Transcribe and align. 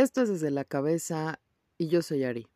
Esto 0.00 0.22
es 0.22 0.30
desde 0.30 0.50
la 0.50 0.64
cabeza 0.64 1.40
y 1.76 1.88
yo 1.88 2.00
soy 2.00 2.24
Ari. 2.24 2.46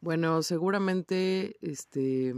Bueno, 0.00 0.44
seguramente 0.44 1.56
este 1.60 2.32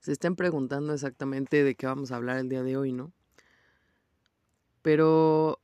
se 0.00 0.12
estén 0.12 0.36
preguntando 0.36 0.94
exactamente 0.94 1.64
de 1.64 1.74
qué 1.74 1.86
vamos 1.86 2.10
a 2.10 2.16
hablar 2.16 2.38
el 2.38 2.48
día 2.48 2.62
de 2.62 2.78
hoy, 2.78 2.92
¿no? 2.92 3.12
Pero 4.80 5.60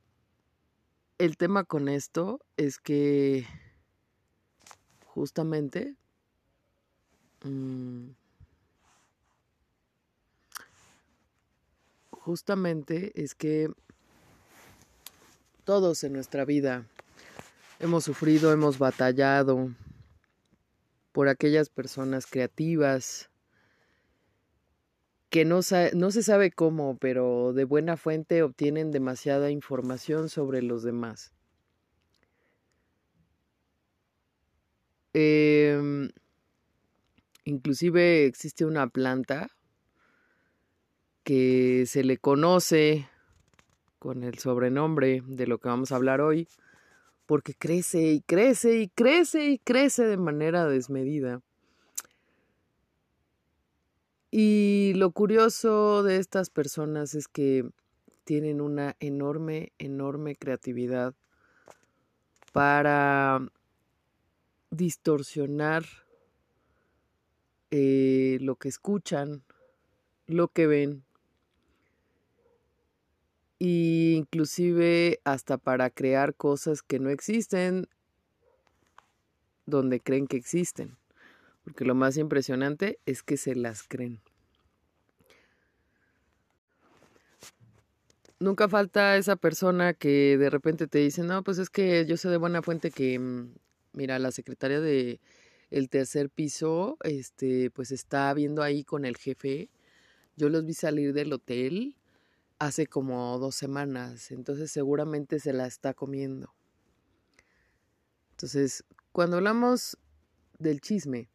el 1.17 1.35
tema 1.35 1.63
con 1.63 1.89
esto 1.89 2.41
es 2.57 2.77
que 2.77 3.47
justamente 5.07 5.95
mmm, 7.43 8.09
justamente 12.11 13.19
es 13.19 13.33
que 13.33 13.73
todos 15.63 16.03
en 16.03 16.13
nuestra 16.13 16.45
vida 16.45 16.85
hemos 17.79 18.03
sufrido, 18.03 18.51
hemos 18.51 18.77
batallado 18.77 19.71
por 21.11 21.27
aquellas 21.27 21.69
personas 21.69 22.25
creativas 22.25 23.29
que 25.29 25.45
no, 25.45 25.63
se 25.63 26.23
sabe 26.23 26.51
cómo, 26.51 26.97
pero 26.97 27.53
de 27.53 27.63
buena 27.63 27.97
fuente 27.97 28.43
obtienen 28.43 28.91
demasiada 28.91 29.49
información 29.49 30.29
sobre 30.29 30.61
los 30.61 30.83
demás. 30.83 31.33
Eh, 35.15 36.09
inclusive 37.45 38.25
existe 38.25 38.65
una 38.65 38.87
planta 38.87 39.49
que 41.23 41.85
se 41.87 42.03
le 42.03 42.17
conoce 42.17 43.07
con 44.03 44.25
el 44.25 44.37
sobrenombre 44.37 45.23
de 45.25 45.47
lo 45.47 45.59
que 45.59 45.69
vamos 45.69 45.93
a 45.93 45.95
hablar 45.95 46.19
hoy, 46.19 46.49
porque 47.25 47.53
crece 47.53 48.11
y 48.11 48.19
crece 48.19 48.79
y 48.79 48.89
crece 48.89 49.45
y 49.45 49.59
crece 49.59 50.03
de 50.03 50.17
manera 50.17 50.67
desmedida. 50.67 51.41
Y 54.29 54.91
lo 54.97 55.11
curioso 55.11 56.03
de 56.03 56.17
estas 56.17 56.49
personas 56.49 57.15
es 57.15 57.29
que 57.29 57.63
tienen 58.25 58.59
una 58.59 58.97
enorme, 58.99 59.71
enorme 59.77 60.35
creatividad 60.35 61.15
para 62.51 63.39
distorsionar 64.69 65.85
eh, 67.71 68.37
lo 68.41 68.57
que 68.57 68.67
escuchan, 68.67 69.43
lo 70.27 70.49
que 70.49 70.67
ven, 70.67 71.05
y 73.65 74.15
inclusive 74.15 75.21
hasta 75.23 75.57
para 75.57 75.89
crear 75.89 76.35
cosas 76.35 76.81
que 76.81 76.99
no 76.99 77.09
existen 77.09 77.87
donde 79.65 80.01
creen 80.01 80.27
que 80.27 80.35
existen. 80.35 80.97
Porque 81.63 81.85
lo 81.85 81.95
más 81.95 82.17
impresionante 82.17 82.99
es 83.05 83.23
que 83.23 83.37
se 83.37 83.55
las 83.55 83.83
creen. 83.83 84.19
Nunca 88.37 88.67
falta 88.67 89.15
esa 89.15 89.37
persona 89.37 89.93
que 89.93 90.37
de 90.37 90.49
repente 90.49 90.87
te 90.87 90.99
dice, 90.99 91.23
no, 91.23 91.41
pues 91.41 91.57
es 91.57 91.69
que 91.69 92.05
yo 92.05 92.17
sé 92.17 92.27
de 92.27 92.35
buena 92.35 92.61
fuente 92.61 92.91
que, 92.91 93.17
mm, 93.17 93.53
mira, 93.93 94.19
la 94.19 94.33
secretaria 94.33 94.81
de 94.81 95.21
el 95.71 95.87
tercer 95.87 96.29
piso, 96.29 96.97
este, 97.01 97.71
pues 97.71 97.91
está 97.91 98.33
viendo 98.33 98.61
ahí 98.61 98.83
con 98.83 99.05
el 99.05 99.15
jefe. 99.15 99.69
Yo 100.35 100.49
los 100.49 100.65
vi 100.65 100.73
salir 100.73 101.13
del 101.13 101.31
hotel 101.31 101.95
hace 102.59 102.87
como 102.87 103.37
dos 103.39 103.55
semanas, 103.55 104.31
entonces 104.31 104.71
seguramente 104.71 105.39
se 105.39 105.53
la 105.53 105.67
está 105.67 105.93
comiendo. 105.93 106.53
Entonces, 108.31 108.83
cuando 109.11 109.37
hablamos 109.37 109.97
del 110.59 110.81
chisme, 110.81 111.29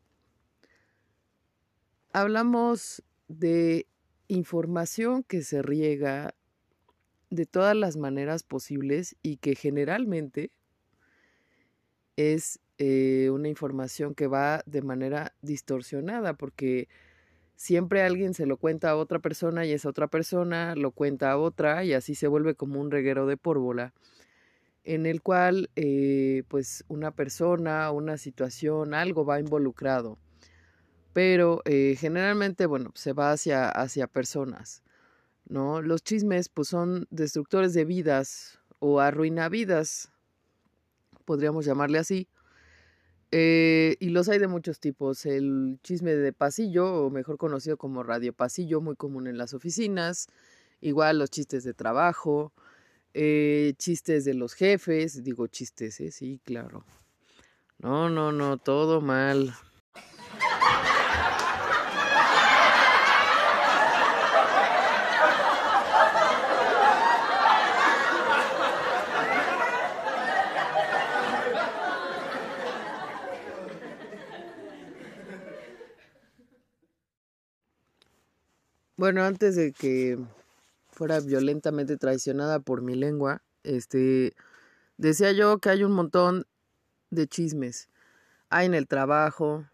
hablamos 2.13 3.03
de 3.29 3.87
información 4.29 5.23
que 5.23 5.43
se 5.43 5.63
riega 5.63 6.35
de 7.31 7.47
todas 7.47 7.77
las 7.77 7.97
maneras 7.97 8.43
posibles 8.43 9.17
y 9.23 9.37
que 9.37 9.55
generalmente 9.55 10.51
es 12.17 12.59
eh, 12.79 13.31
una 13.31 13.49
información 13.49 14.15
que 14.15 14.27
va 14.27 14.63
de 14.67 14.83
manera 14.83 15.35
distorsionada 15.43 16.35
porque 16.35 16.89
siempre 17.59 18.03
alguien 18.03 18.35
se 18.35 18.47
lo 18.47 18.57
cuenta 18.57 18.91
a 18.91 18.97
otra 18.97 19.19
persona 19.19 19.67
y 19.67 19.73
esa 19.73 19.89
otra 19.89 20.07
persona 20.07 20.77
lo 20.77 20.93
cuenta 20.93 21.33
a 21.33 21.39
otra 21.39 21.85
y 21.85 21.93
así 21.93 22.15
se 22.15 22.29
vuelve 22.29 22.55
como 22.55 22.81
un 22.81 22.93
reguero 22.93 23.27
de 23.27 23.37
pórvola 23.37 23.93
en 24.85 25.07
el 25.07 25.21
cual 25.23 25.69
eh, 25.75 26.45
pues 26.49 26.85
una 26.89 27.11
persona, 27.11 27.91
una 27.91 28.17
situación, 28.17 28.95
algo 28.95 29.27
va 29.27 29.41
involucrado. 29.41 30.19
Pero 31.13 31.63
eh, 31.65 31.97
generalmente, 31.99 32.65
bueno, 32.65 32.93
se 32.95 33.13
va 33.13 33.33
hacia, 33.33 33.69
hacia 33.69 34.07
personas, 34.07 34.83
¿no? 35.47 35.83
Los 35.83 36.03
chismes 36.05 36.49
pues 36.49 36.69
son 36.69 37.09
destructores 37.11 37.75
de 37.75 37.85
vidas 37.85 38.61
o 38.79 39.01
arruina 39.01 39.49
vidas, 39.49 40.13
podríamos 41.25 41.67
llamarle 41.67 41.99
así, 41.99 42.29
eh, 43.31 43.97
y 44.01 44.11
los 44.11 44.29
hay 44.29 44.39
de 44.39 44.49
muchos 44.49 44.81
tipos. 44.81 45.27
El 45.27 45.79
chisme 45.83 46.15
de 46.15 46.33
pasillo, 46.33 47.05
o 47.05 47.11
mejor 47.11 47.39
conocido 47.39 47.77
como 47.77 48.03
radio 48.03 48.33
pasillo, 48.33 48.81
muy 48.81 48.97
común 48.97 49.27
en 49.27 49.39
las 49.39 49.55
oficinas. 49.55 50.29
Igual 50.81 51.19
los 51.19 51.31
chistes 51.31 51.65
de 51.65 51.75
trabajo, 51.75 52.53
eh, 53.15 53.75
chistes 53.79 54.25
de 54.25 54.35
los 54.35 54.55
jefes. 54.55 55.23
Digo 55.25 55.47
chistes, 55.49 56.01
¿eh? 56.01 56.11
Sí, 56.11 56.41
claro. 56.45 56.85
No, 57.79 58.09
no, 58.09 58.33
no, 58.33 58.59
todo 58.59 59.01
mal. 59.01 59.55
Bueno, 78.99 79.23
antes 79.23 79.55
de 79.55 79.73
que 79.73 80.19
fuera 80.89 81.21
violentamente 81.21 81.97
traicionada 81.97 82.59
por 82.59 82.83
mi 82.83 82.97
lengua, 82.97 83.43
este, 83.63 84.35
decía 84.97 85.31
yo 85.31 85.61
que 85.61 85.69
hay 85.69 85.85
un 85.85 85.93
montón 85.93 86.47
de 87.11 87.29
chismes. 87.29 87.89
Hay 88.51 88.67
en 88.67 88.75
el 88.75 88.89
trabajo, 88.89 89.65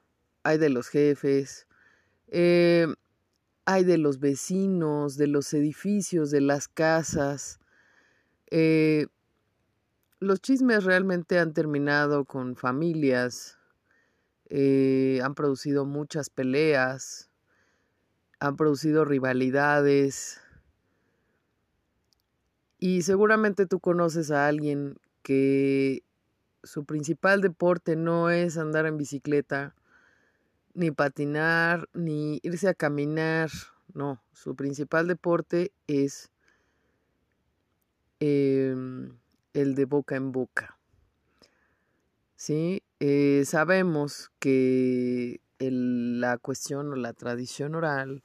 hay 0.42 0.58
de 0.58 0.68
los 0.68 0.88
jefes, 0.88 1.66
eh, 2.28 2.86
hay 3.64 3.84
de 3.84 3.96
los 3.96 4.20
vecinos, 4.20 5.16
de 5.16 5.28
los 5.28 5.54
edificios, 5.54 6.30
de 6.30 6.42
las 6.42 6.68
casas. 6.68 7.60
Eh, 8.50 9.06
los 10.20 10.42
chismes 10.42 10.84
realmente 10.84 11.38
han 11.38 11.54
terminado 11.54 12.26
con 12.26 12.56
familias, 12.56 13.56
eh, 14.50 15.20
han 15.22 15.34
producido 15.34 15.86
muchas 15.86 16.28
peleas, 16.28 17.30
han 18.40 18.56
producido 18.56 19.04
rivalidades. 19.04 20.40
Y 22.78 23.02
seguramente 23.02 23.66
tú 23.66 23.80
conoces 23.80 24.30
a 24.30 24.46
alguien 24.46 24.98
que 25.22 26.02
su 26.62 26.84
principal 26.84 27.40
deporte 27.40 27.96
no 27.96 28.30
es 28.30 28.58
andar 28.58 28.86
en 28.86 28.96
bicicleta, 28.96 29.74
ni 30.74 30.90
patinar, 30.90 31.88
ni 31.94 32.40
irse 32.42 32.68
a 32.68 32.74
caminar. 32.74 33.50
No, 33.92 34.22
su 34.32 34.56
principal 34.56 35.06
deporte 35.06 35.72
es 35.86 36.30
em, 38.20 39.16
el 39.52 39.74
de 39.74 39.84
boca 39.84 40.16
en 40.16 40.32
boca. 40.32 40.78
¿Sí? 42.36 42.82
Eh, 43.00 43.44
sabemos 43.46 44.32
que 44.38 45.40
la 45.58 46.38
cuestión 46.38 46.92
o 46.92 46.96
la 46.96 47.12
tradición 47.12 47.74
oral 47.74 48.22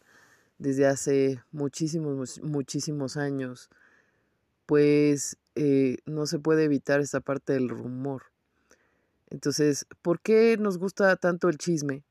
desde 0.58 0.86
hace 0.86 1.42
muchísimos, 1.52 2.42
muchísimos 2.42 3.18
años, 3.18 3.70
pues 4.66 5.38
eh, 5.56 5.98
no 6.06 6.26
se 6.26 6.40
puede 6.40 6.66
evitar 6.66 7.00
esta 7.00 7.22
parte 7.22 7.54
del 7.54 7.70
rumor. 7.70 8.24
Entonces, 9.30 9.86
¿por 10.02 10.20
qué 10.20 10.58
nos 10.60 10.78
gusta 10.78 11.16
tanto 11.16 11.50
el 11.50 11.58
chisme? 11.58 12.04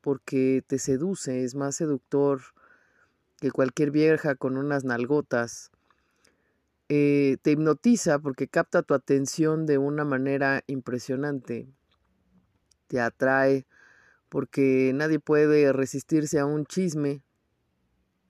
Porque 0.00 0.62
te 0.66 0.78
seduce, 0.78 1.44
es 1.44 1.54
más 1.54 1.76
seductor 1.76 2.40
que 3.40 3.50
cualquier 3.50 3.90
vieja 3.90 4.34
con 4.34 4.56
unas 4.56 4.84
nalgotas. 4.84 5.70
Eh, 6.88 7.36
te 7.42 7.52
hipnotiza 7.52 8.18
porque 8.18 8.48
capta 8.48 8.82
tu 8.82 8.94
atención 8.94 9.66
de 9.66 9.78
una 9.78 10.04
manera 10.04 10.64
impresionante. 10.66 11.68
Te 12.86 13.00
atrae 13.00 13.66
porque 14.28 14.92
nadie 14.94 15.18
puede 15.18 15.72
resistirse 15.72 16.38
a 16.38 16.46
un 16.46 16.66
chisme 16.66 17.22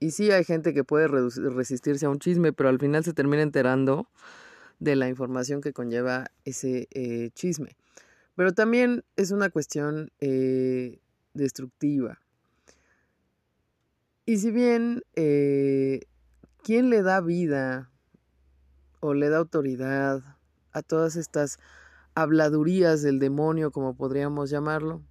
y 0.00 0.12
sí 0.12 0.30
hay 0.30 0.44
gente 0.44 0.72
que 0.72 0.84
puede 0.84 1.08
resistirse 1.08 2.06
a 2.06 2.10
un 2.10 2.20
chisme, 2.20 2.52
pero 2.52 2.68
al 2.68 2.78
final 2.78 3.04
se 3.04 3.12
termina 3.12 3.42
enterando 3.42 4.08
de 4.78 4.94
la 4.94 5.08
información 5.08 5.60
que 5.60 5.72
conlleva 5.72 6.30
ese 6.44 6.88
eh, 6.92 7.30
chisme. 7.34 7.76
Pero 8.36 8.52
también 8.52 9.04
es 9.16 9.32
una 9.32 9.50
cuestión 9.50 10.12
eh, 10.20 11.00
destructiva. 11.34 12.20
Y 14.24 14.36
si 14.38 14.52
bien, 14.52 15.02
eh, 15.16 16.02
¿quién 16.62 16.90
le 16.90 17.02
da 17.02 17.20
vida 17.20 17.90
o 19.00 19.14
le 19.14 19.30
da 19.30 19.38
autoridad 19.38 20.22
a 20.72 20.82
todas 20.82 21.16
estas 21.16 21.58
habladurías 22.14 23.02
del 23.02 23.18
demonio, 23.18 23.72
como 23.72 23.96
podríamos 23.96 24.50
llamarlo? 24.50 25.02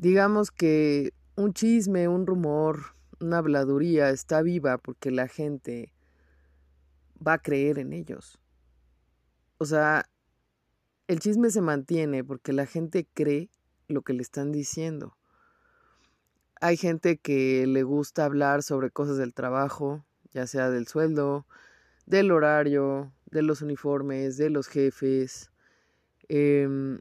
Digamos 0.00 0.50
que 0.50 1.12
un 1.36 1.52
chisme, 1.52 2.08
un 2.08 2.26
rumor, 2.26 2.94
una 3.20 3.36
habladuría 3.36 4.08
está 4.08 4.40
viva 4.40 4.78
porque 4.78 5.10
la 5.10 5.28
gente 5.28 5.92
va 7.14 7.34
a 7.34 7.42
creer 7.42 7.78
en 7.78 7.92
ellos. 7.92 8.38
O 9.58 9.66
sea, 9.66 10.06
el 11.06 11.20
chisme 11.20 11.50
se 11.50 11.60
mantiene 11.60 12.24
porque 12.24 12.54
la 12.54 12.64
gente 12.64 13.06
cree 13.12 13.50
lo 13.88 14.00
que 14.00 14.14
le 14.14 14.22
están 14.22 14.52
diciendo. 14.52 15.18
Hay 16.62 16.78
gente 16.78 17.18
que 17.18 17.66
le 17.66 17.82
gusta 17.82 18.24
hablar 18.24 18.62
sobre 18.62 18.90
cosas 18.90 19.18
del 19.18 19.34
trabajo, 19.34 20.02
ya 20.32 20.46
sea 20.46 20.70
del 20.70 20.86
sueldo, 20.86 21.46
del 22.06 22.32
horario, 22.32 23.12
de 23.26 23.42
los 23.42 23.60
uniformes, 23.60 24.38
de 24.38 24.48
los 24.48 24.66
jefes. 24.66 25.50
Em, 26.30 27.00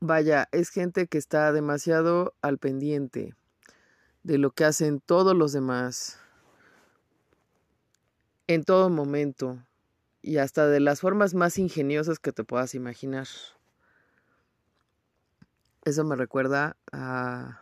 vaya, 0.00 0.48
es 0.52 0.70
gente 0.70 1.06
que 1.06 1.18
está 1.18 1.52
demasiado 1.52 2.34
al 2.42 2.58
pendiente 2.58 3.34
de 4.22 4.38
lo 4.38 4.50
que 4.50 4.64
hacen 4.64 5.00
todos 5.00 5.34
los 5.36 5.52
demás 5.52 6.18
en 8.46 8.64
todo 8.64 8.90
momento 8.90 9.62
y 10.22 10.38
hasta 10.38 10.66
de 10.66 10.80
las 10.80 11.00
formas 11.00 11.34
más 11.34 11.58
ingeniosas 11.58 12.18
que 12.18 12.32
te 12.32 12.44
puedas 12.44 12.74
imaginar. 12.74 13.26
Eso 15.84 16.04
me 16.04 16.16
recuerda 16.16 16.76
a, 16.92 17.60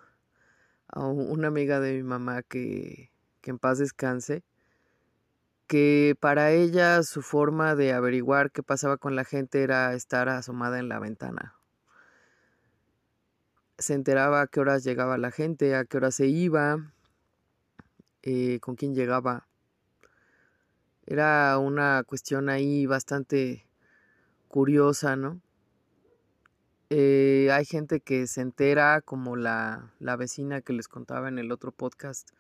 una 0.94 1.48
amiga 1.48 1.80
de 1.80 1.94
mi 1.94 2.02
mamá 2.02 2.42
que, 2.42 3.10
que 3.40 3.50
en 3.50 3.58
paz 3.58 3.78
descanse, 3.78 4.42
que 5.66 6.16
para 6.20 6.52
ella 6.52 7.02
su 7.02 7.22
forma 7.22 7.74
de 7.74 7.92
averiguar 7.92 8.50
qué 8.50 8.62
pasaba 8.62 8.96
con 8.96 9.16
la 9.16 9.24
gente 9.24 9.62
era 9.62 9.94
estar 9.94 10.28
asomada 10.28 10.78
en 10.78 10.88
la 10.88 10.98
ventana. 10.98 11.55
Se 13.78 13.94
enteraba 13.94 14.42
a 14.42 14.46
qué 14.46 14.60
horas 14.60 14.84
llegaba 14.84 15.18
la 15.18 15.30
gente, 15.30 15.74
a 15.74 15.84
qué 15.84 15.98
horas 15.98 16.14
se 16.14 16.26
iba, 16.26 16.92
eh, 18.22 18.58
con 18.60 18.76
quién 18.76 18.94
llegaba. 18.94 19.46
Era 21.04 21.58
una 21.58 22.02
cuestión 22.04 22.48
ahí 22.48 22.86
bastante 22.86 23.66
curiosa, 24.48 25.16
¿no? 25.16 25.40
Eh, 26.88 27.50
hay 27.52 27.64
gente 27.64 28.00
que 28.00 28.26
se 28.26 28.40
entera, 28.40 29.00
como 29.00 29.36
la, 29.36 29.92
la 29.98 30.16
vecina 30.16 30.60
que 30.62 30.72
les 30.72 30.88
contaba 30.88 31.28
en 31.28 31.38
el 31.38 31.52
otro 31.52 31.72
podcast, 31.72 32.30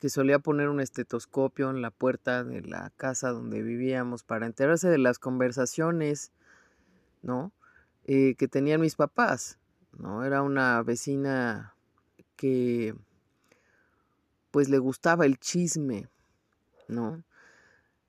que 0.00 0.08
solía 0.08 0.38
poner 0.38 0.68
un 0.68 0.80
estetoscopio 0.80 1.70
en 1.70 1.80
la 1.80 1.90
puerta 1.90 2.44
de 2.44 2.62
la 2.62 2.90
casa 2.96 3.30
donde 3.30 3.62
vivíamos 3.62 4.22
para 4.22 4.46
enterarse 4.46 4.88
de 4.88 4.98
las 4.98 5.18
conversaciones, 5.18 6.32
¿no? 7.22 7.52
Eh, 8.04 8.34
que 8.36 8.48
tenían 8.48 8.80
mis 8.80 8.96
papás, 8.96 9.58
¿no? 9.98 10.24
Era 10.24 10.42
una 10.42 10.82
vecina 10.82 11.74
que 12.36 12.94
pues 14.50 14.68
le 14.68 14.78
gustaba 14.78 15.26
el 15.26 15.38
chisme, 15.38 16.08
¿no? 16.88 17.24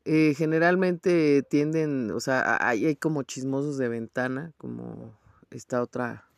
Eh, 0.06 0.36
generalmente 0.38 1.42
tienden, 1.44 2.12
o 2.12 2.20
sea, 2.20 2.58
hay, 2.62 2.86
hay 2.86 2.96
como 2.96 3.24
chismosos 3.24 3.78
de 3.78 3.90
ventana, 3.90 4.54
como 4.58 5.18
esta 5.50 5.82
otra 5.82 6.30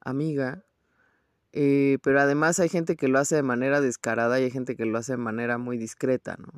amiga, 0.00 0.64
eh, 1.52 1.98
pero 2.02 2.20
además 2.20 2.58
hay 2.60 2.68
gente 2.68 2.96
que 2.96 3.08
lo 3.08 3.18
hace 3.18 3.36
de 3.36 3.42
manera 3.42 3.80
descarada 3.80 4.40
y 4.40 4.44
hay 4.44 4.50
gente 4.50 4.76
que 4.76 4.86
lo 4.86 4.98
hace 4.98 5.12
de 5.12 5.18
manera 5.18 5.58
muy 5.58 5.78
discreta, 5.78 6.36
¿no? 6.38 6.48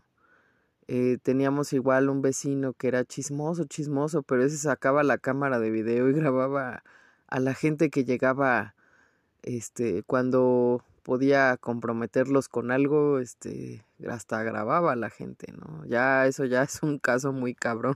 Eh, 0.89 1.19
teníamos 1.23 1.73
igual 1.73 2.09
un 2.09 2.23
vecino 2.23 2.73
que 2.73 2.89
era 2.89 3.05
chismoso, 3.05 3.65
chismoso, 3.65 4.23
pero 4.23 4.45
ese 4.45 4.57
sacaba 4.57 5.03
la 5.03 5.19
cámara 5.19 5.59
de 5.59 5.71
video 5.71 6.09
y 6.09 6.13
grababa 6.13 6.85
a 7.37 7.41
la 7.41 7.53
gente 7.53 7.91
que 7.91 8.07
llegaba, 8.07 8.75
este, 9.43 10.03
cuando 10.05 10.83
podía 11.03 11.59
comprometerlos 11.59 12.49
con 12.49 12.71
algo, 12.71 13.19
este, 13.19 13.85
hasta 14.09 14.43
grababa 14.43 14.93
a 14.93 14.97
la 14.97 15.11
gente, 15.11 15.53
¿no? 15.53 15.85
Ya 15.85 16.27
eso 16.27 16.47
ya 16.47 16.63
es 16.63 16.83
un 16.83 16.99
caso 16.99 17.33
muy 17.33 17.55
cabrón. 17.55 17.95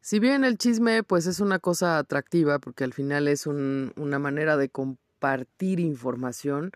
Si 0.00 0.18
bien 0.18 0.42
el 0.42 0.58
chisme 0.58 1.04
pues 1.04 1.26
es 1.28 1.38
una 1.38 1.60
cosa 1.60 1.98
atractiva 1.98 2.58
porque 2.58 2.82
al 2.82 2.92
final 2.92 3.28
es 3.28 3.46
una 3.46 4.18
manera 4.18 4.56
de 4.56 4.68
compartir 4.68 5.78
información 5.78 6.72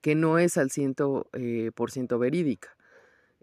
que 0.00 0.14
no 0.14 0.38
es 0.38 0.58
al 0.58 0.70
ciento 0.70 1.28
eh, 1.32 1.72
por 1.74 1.90
ciento 1.90 2.20
verídica. 2.20 2.68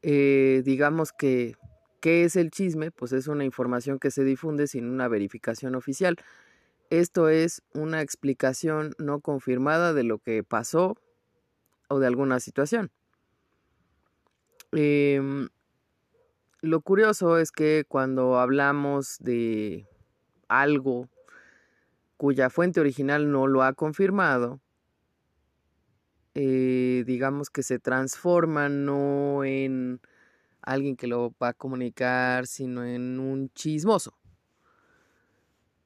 Eh, 0.03 0.61
digamos 0.63 1.11
que, 1.11 1.57
¿qué 1.99 2.23
es 2.23 2.37
el 2.37 2.49
chisme? 2.49 2.91
Pues 2.91 3.11
es 3.11 3.27
una 3.27 3.43
información 3.43 3.99
que 3.99 4.09
se 4.09 4.23
difunde 4.23 4.67
sin 4.67 4.89
una 4.89 5.09
verificación 5.09 5.75
oficial. 5.75 6.15
Esto 6.89 7.27
es 7.27 7.61
una 7.73 8.01
explicación 8.01 8.93
no 8.97 9.19
confirmada 9.19 9.93
de 9.93 10.03
lo 10.03 10.19
que 10.19 10.43
pasó 10.43 10.95
o 11.89 11.99
de 11.99 12.07
alguna 12.07 12.39
situación. 12.39 12.91
Em, 14.71 15.49
lo 16.61 16.81
curioso 16.81 17.37
es 17.37 17.51
que 17.51 17.85
cuando 17.87 18.39
hablamos 18.39 19.17
de 19.19 19.85
algo 20.47 21.09
cuya 22.17 22.49
fuente 22.49 22.79
original 22.79 23.31
no 23.31 23.47
lo 23.47 23.63
ha 23.63 23.73
confirmado, 23.73 24.61
eh, 26.35 27.03
digamos 27.05 27.49
que 27.49 27.63
se 27.63 27.79
transforma 27.79 28.69
no 28.69 29.43
en 29.43 29.99
alguien 30.61 30.95
que 30.95 31.07
lo 31.07 31.33
va 31.41 31.49
a 31.49 31.53
comunicar, 31.53 32.47
sino 32.47 32.83
en 32.83 33.19
un 33.19 33.49
chismoso. 33.53 34.16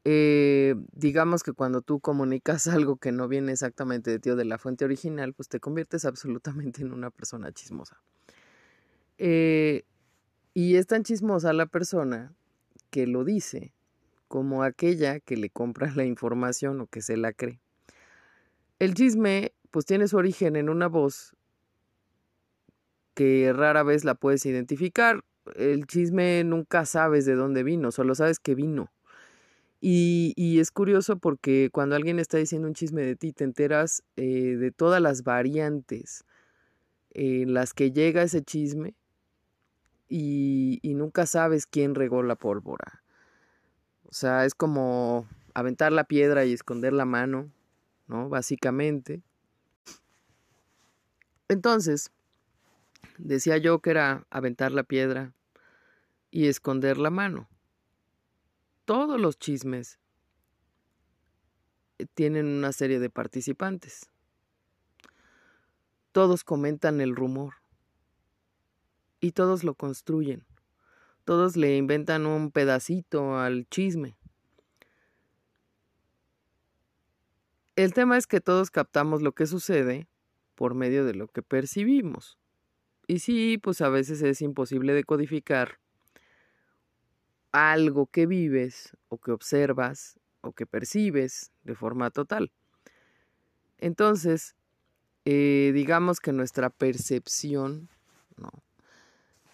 Eh, 0.03 0.75
digamos 0.93 1.43
que 1.43 1.53
cuando 1.53 1.81
tú 1.81 1.99
comunicas 1.99 2.67
algo 2.67 2.97
que 2.97 3.11
no 3.11 3.27
viene 3.27 3.51
exactamente 3.51 4.11
de 4.11 4.19
ti 4.19 4.29
o 4.29 4.35
de 4.35 4.45
la 4.45 4.57
fuente 4.57 4.85
original, 4.85 5.33
pues 5.33 5.49
te 5.49 5.59
conviertes 5.59 6.05
absolutamente 6.05 6.81
en 6.81 6.93
una 6.93 7.11
persona 7.11 7.51
chismosa. 7.51 8.01
Eh, 9.17 9.83
y 10.53 10.75
es 10.75 10.87
tan 10.87 11.03
chismosa 11.03 11.53
la 11.53 11.67
persona 11.67 12.33
que 12.89 13.07
lo 13.07 13.23
dice 13.23 13.73
como 14.27 14.63
aquella 14.63 15.19
que 15.19 15.37
le 15.37 15.49
compra 15.49 15.91
la 15.93 16.05
información 16.05 16.81
o 16.81 16.87
que 16.87 17.01
se 17.01 17.17
la 17.17 17.33
cree. 17.33 17.59
El 18.79 18.93
chisme 18.95 19.53
pues 19.69 19.85
tiene 19.85 20.07
su 20.07 20.17
origen 20.17 20.55
en 20.55 20.69
una 20.69 20.87
voz 20.87 21.35
que 23.13 23.53
rara 23.53 23.83
vez 23.83 24.03
la 24.03 24.15
puedes 24.15 24.45
identificar. 24.45 25.23
El 25.55 25.85
chisme 25.85 26.43
nunca 26.43 26.85
sabes 26.85 27.25
de 27.25 27.35
dónde 27.35 27.63
vino, 27.63 27.91
solo 27.91 28.15
sabes 28.15 28.39
que 28.39 28.55
vino. 28.55 28.91
Y, 29.83 30.59
es 30.59 30.69
curioso 30.69 31.17
porque 31.17 31.71
cuando 31.71 31.95
alguien 31.95 32.19
está 32.19 32.37
diciendo 32.37 32.67
un 32.67 32.75
chisme 32.75 33.01
de 33.01 33.15
ti, 33.15 33.33
te 33.33 33.43
enteras 33.43 34.03
eh, 34.15 34.55
de 34.55 34.71
todas 34.71 35.01
las 35.01 35.23
variantes 35.23 36.23
en 37.09 37.55
las 37.55 37.73
que 37.73 37.91
llega 37.91 38.21
ese 38.21 38.43
chisme 38.43 38.93
y, 40.07 40.79
y 40.83 40.93
nunca 40.93 41.25
sabes 41.25 41.65
quién 41.65 41.95
regó 41.95 42.21
la 42.21 42.35
pólvora. 42.35 43.01
O 44.07 44.13
sea, 44.13 44.45
es 44.45 44.53
como 44.53 45.27
aventar 45.55 45.91
la 45.91 46.03
piedra 46.03 46.45
y 46.45 46.53
esconder 46.53 46.93
la 46.93 47.05
mano, 47.05 47.51
¿no? 48.07 48.29
Básicamente. 48.29 49.23
Entonces, 51.47 52.11
decía 53.17 53.57
yo 53.57 53.79
que 53.79 53.89
era 53.89 54.27
aventar 54.29 54.73
la 54.73 54.83
piedra 54.83 55.33
y 56.29 56.47
esconder 56.47 56.99
la 56.99 57.09
mano 57.09 57.47
todos 58.85 59.19
los 59.19 59.37
chismes 59.37 59.99
eh, 61.97 62.05
tienen 62.13 62.47
una 62.47 62.71
serie 62.71 62.99
de 62.99 63.09
participantes. 63.09 64.09
Todos 66.11 66.43
comentan 66.43 66.99
el 66.99 67.15
rumor 67.15 67.55
y 69.19 69.31
todos 69.31 69.63
lo 69.63 69.75
construyen. 69.75 70.45
Todos 71.23 71.55
le 71.55 71.77
inventan 71.77 72.25
un 72.25 72.51
pedacito 72.51 73.37
al 73.37 73.67
chisme. 73.69 74.17
El 77.75 77.93
tema 77.93 78.17
es 78.17 78.27
que 78.27 78.41
todos 78.41 78.71
captamos 78.71 79.21
lo 79.21 79.31
que 79.31 79.45
sucede 79.45 80.07
por 80.55 80.75
medio 80.75 81.05
de 81.05 81.13
lo 81.13 81.27
que 81.27 81.41
percibimos. 81.41 82.37
Y 83.07 83.19
sí, 83.19 83.57
pues 83.57 83.81
a 83.81 83.89
veces 83.89 84.21
es 84.21 84.41
imposible 84.41 84.93
de 84.93 85.03
codificar 85.03 85.80
algo 87.51 88.07
que 88.07 88.25
vives 88.25 88.95
o 89.09 89.17
que 89.17 89.31
observas 89.31 90.19
o 90.41 90.53
que 90.53 90.65
percibes 90.65 91.51
de 91.63 91.75
forma 91.75 92.09
total. 92.09 92.51
Entonces, 93.77 94.55
eh, 95.25 95.71
digamos 95.73 96.19
que 96.19 96.31
nuestra 96.31 96.69
percepción 96.69 97.89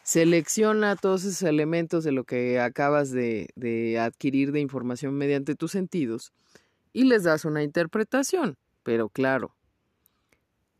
selecciona 0.04 0.96
todos 0.96 1.26
esos 1.26 1.44
elementos 1.44 2.06
de 2.06 2.14
lo 2.14 2.24
que 2.24 2.62
acabas 2.62 3.12
de, 3.12 4.00
adquirir 4.00 4.54
de 4.54 4.62
información 4.62 5.14
mediante 5.16 5.56
tus 5.56 5.72
sentidos 5.72 6.32
y 6.94 7.04
les 7.04 7.24
das 7.24 7.44
una 7.44 7.64
interpretación. 7.64 8.58
Pero 8.84 9.10
claro, 9.10 9.54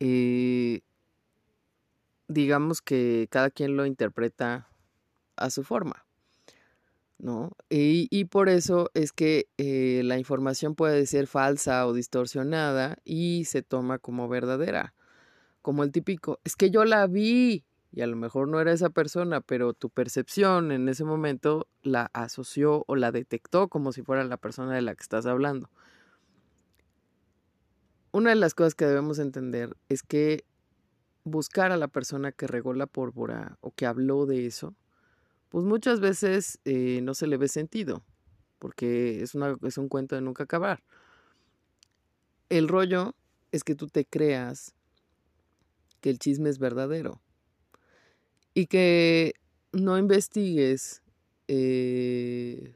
eh, 0.00 0.80
digamos 2.28 2.80
que 2.80 3.28
cada 3.30 3.50
quien 3.50 3.76
lo 3.76 3.84
interpreta 3.84 4.68
a 5.36 5.50
su 5.50 5.62
forma. 5.62 6.07
¿No? 7.18 7.52
Y, 7.68 8.24
por 8.26 8.48
eso 8.48 8.90
es 8.94 9.12
que 9.12 9.48
eh, 9.58 10.02
la 10.04 10.18
información 10.18 10.74
puede 10.74 11.06
ser 11.06 11.26
falsa 11.26 11.86
o 11.86 11.92
distorsionada 11.92 12.98
y 13.04 13.44
se 13.44 13.62
toma 13.62 13.98
como 13.98 14.28
verdadera. 14.28 14.94
Como 15.62 15.84
el 15.84 15.92
típico, 15.92 16.40
es 16.44 16.56
que 16.56 16.70
yo 16.70 16.84
la 16.84 17.06
vi 17.06 17.64
y 17.90 18.02
a 18.02 18.06
lo 18.06 18.16
mejor 18.16 18.48
no 18.48 18.60
era 18.60 18.72
esa 18.72 18.90
persona, 18.90 19.40
pero 19.40 19.72
tu 19.72 19.90
percepción 19.90 20.72
en 20.72 20.88
ese 20.88 21.04
momento 21.04 21.66
la 21.82 22.10
asoció 22.12 22.84
o 22.86 22.96
la 22.96 23.12
detectó 23.12 23.68
como 23.68 23.92
si 23.92 24.02
fuera 24.02 24.24
la 24.24 24.36
persona 24.36 24.74
de 24.74 24.82
la 24.82 24.94
que 24.94 25.02
estás 25.02 25.26
hablando. 25.26 25.70
Una 28.12 28.30
de 28.30 28.36
las 28.36 28.54
cosas 28.54 28.74
que 28.74 28.86
debemos 28.86 29.18
entender 29.18 29.76
es 29.88 30.02
que 30.02 30.44
buscar 31.24 31.72
a 31.72 31.76
la 31.76 31.88
persona 31.88 32.32
que 32.32 32.46
regó 32.46 32.72
la 32.72 32.86
pólvora 32.86 33.58
o 33.60 33.70
que 33.70 33.86
habló 33.86 34.26
de 34.26 34.46
eso, 34.46 34.74
pues 35.48 35.64
muchas 35.64 36.00
veces 36.00 36.58
eh, 36.64 37.00
no 37.02 37.14
se 37.14 37.26
le 37.26 37.36
ve 37.36 37.48
sentido, 37.48 38.04
porque 38.58 39.22
es, 39.22 39.32
es 39.62 39.78
un 39.78 39.88
cuento 39.88 40.14
de 40.14 40.22
nunca 40.22 40.44
acabar. 40.44 40.82
El 42.48 42.68
rollo 42.68 43.14
es 43.52 43.64
que 43.64 43.74
tú 43.74 43.88
te 43.88 44.04
creas 44.04 44.74
que 46.00 46.10
el 46.10 46.18
chisme 46.18 46.48
es 46.48 46.58
verdadero 46.58 47.20
y 48.54 48.66
que 48.66 49.34
no 49.72 49.98
investigues 49.98 51.02
eh, 51.48 52.74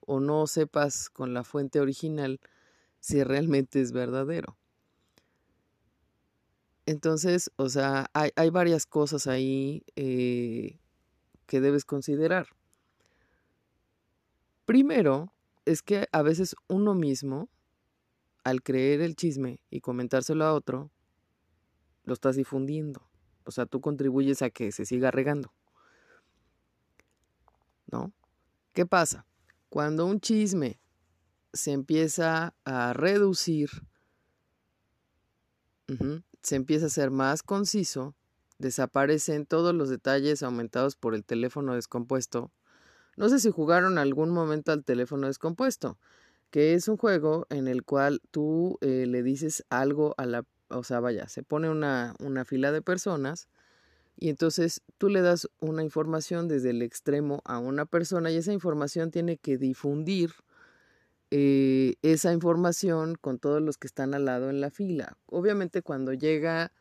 o 0.00 0.20
no 0.20 0.46
sepas 0.46 1.10
con 1.10 1.34
la 1.34 1.44
fuente 1.44 1.80
original 1.80 2.40
si 3.00 3.22
realmente 3.22 3.80
es 3.80 3.92
verdadero. 3.92 4.56
Entonces, 6.86 7.50
o 7.56 7.68
sea, 7.68 8.10
hay, 8.12 8.30
hay 8.36 8.50
varias 8.50 8.86
cosas 8.86 9.26
ahí 9.26 9.84
eh, 9.96 10.78
que 11.46 11.60
debes 11.60 11.84
considerar. 11.84 12.48
Primero, 14.64 15.32
es 15.64 15.82
que 15.82 16.08
a 16.12 16.22
veces 16.22 16.56
uno 16.68 16.94
mismo, 16.94 17.48
al 18.44 18.62
creer 18.62 19.00
el 19.00 19.16
chisme 19.16 19.60
y 19.70 19.80
comentárselo 19.80 20.44
a 20.44 20.54
otro, 20.54 20.90
lo 22.04 22.14
estás 22.14 22.36
difundiendo. 22.36 23.08
O 23.44 23.50
sea, 23.50 23.66
tú 23.66 23.80
contribuyes 23.80 24.42
a 24.42 24.50
que 24.50 24.72
se 24.72 24.86
siga 24.86 25.10
regando. 25.10 25.52
¿No? 27.90 28.12
¿Qué 28.72 28.86
pasa? 28.86 29.26
Cuando 29.68 30.06
un 30.06 30.20
chisme 30.20 30.80
se 31.52 31.72
empieza 31.72 32.54
a 32.64 32.92
reducir, 32.92 33.70
se 36.42 36.56
empieza 36.56 36.86
a 36.86 36.90
ser 36.90 37.10
más 37.10 37.42
conciso, 37.42 38.14
desaparecen 38.58 39.46
todos 39.46 39.74
los 39.74 39.88
detalles 39.88 40.42
aumentados 40.42 40.96
por 40.96 41.14
el 41.14 41.24
teléfono 41.24 41.74
descompuesto. 41.74 42.52
No 43.16 43.28
sé 43.28 43.38
si 43.38 43.50
jugaron 43.50 43.98
algún 43.98 44.30
momento 44.30 44.72
al 44.72 44.84
teléfono 44.84 45.26
descompuesto, 45.26 45.98
que 46.50 46.74
es 46.74 46.88
un 46.88 46.96
juego 46.96 47.46
en 47.50 47.68
el 47.68 47.84
cual 47.84 48.20
tú 48.30 48.78
eh, 48.80 49.06
le 49.06 49.22
dices 49.22 49.64
algo 49.70 50.14
a 50.18 50.26
la, 50.26 50.44
o 50.68 50.82
sea, 50.84 51.00
vaya, 51.00 51.28
se 51.28 51.42
pone 51.42 51.70
una, 51.70 52.14
una 52.18 52.44
fila 52.44 52.72
de 52.72 52.82
personas 52.82 53.48
y 54.16 54.28
entonces 54.28 54.82
tú 54.98 55.08
le 55.08 55.20
das 55.20 55.48
una 55.60 55.82
información 55.82 56.48
desde 56.48 56.70
el 56.70 56.82
extremo 56.82 57.42
a 57.44 57.58
una 57.58 57.86
persona 57.86 58.30
y 58.30 58.36
esa 58.36 58.52
información 58.52 59.10
tiene 59.10 59.36
que 59.36 59.58
difundir 59.58 60.32
eh, 61.30 61.96
esa 62.02 62.32
información 62.32 63.16
con 63.16 63.38
todos 63.38 63.60
los 63.60 63.76
que 63.76 63.88
están 63.88 64.14
al 64.14 64.26
lado 64.26 64.50
en 64.50 64.60
la 64.60 64.70
fila. 64.70 65.16
Obviamente 65.26 65.82
cuando 65.82 66.12
llega 66.12 66.72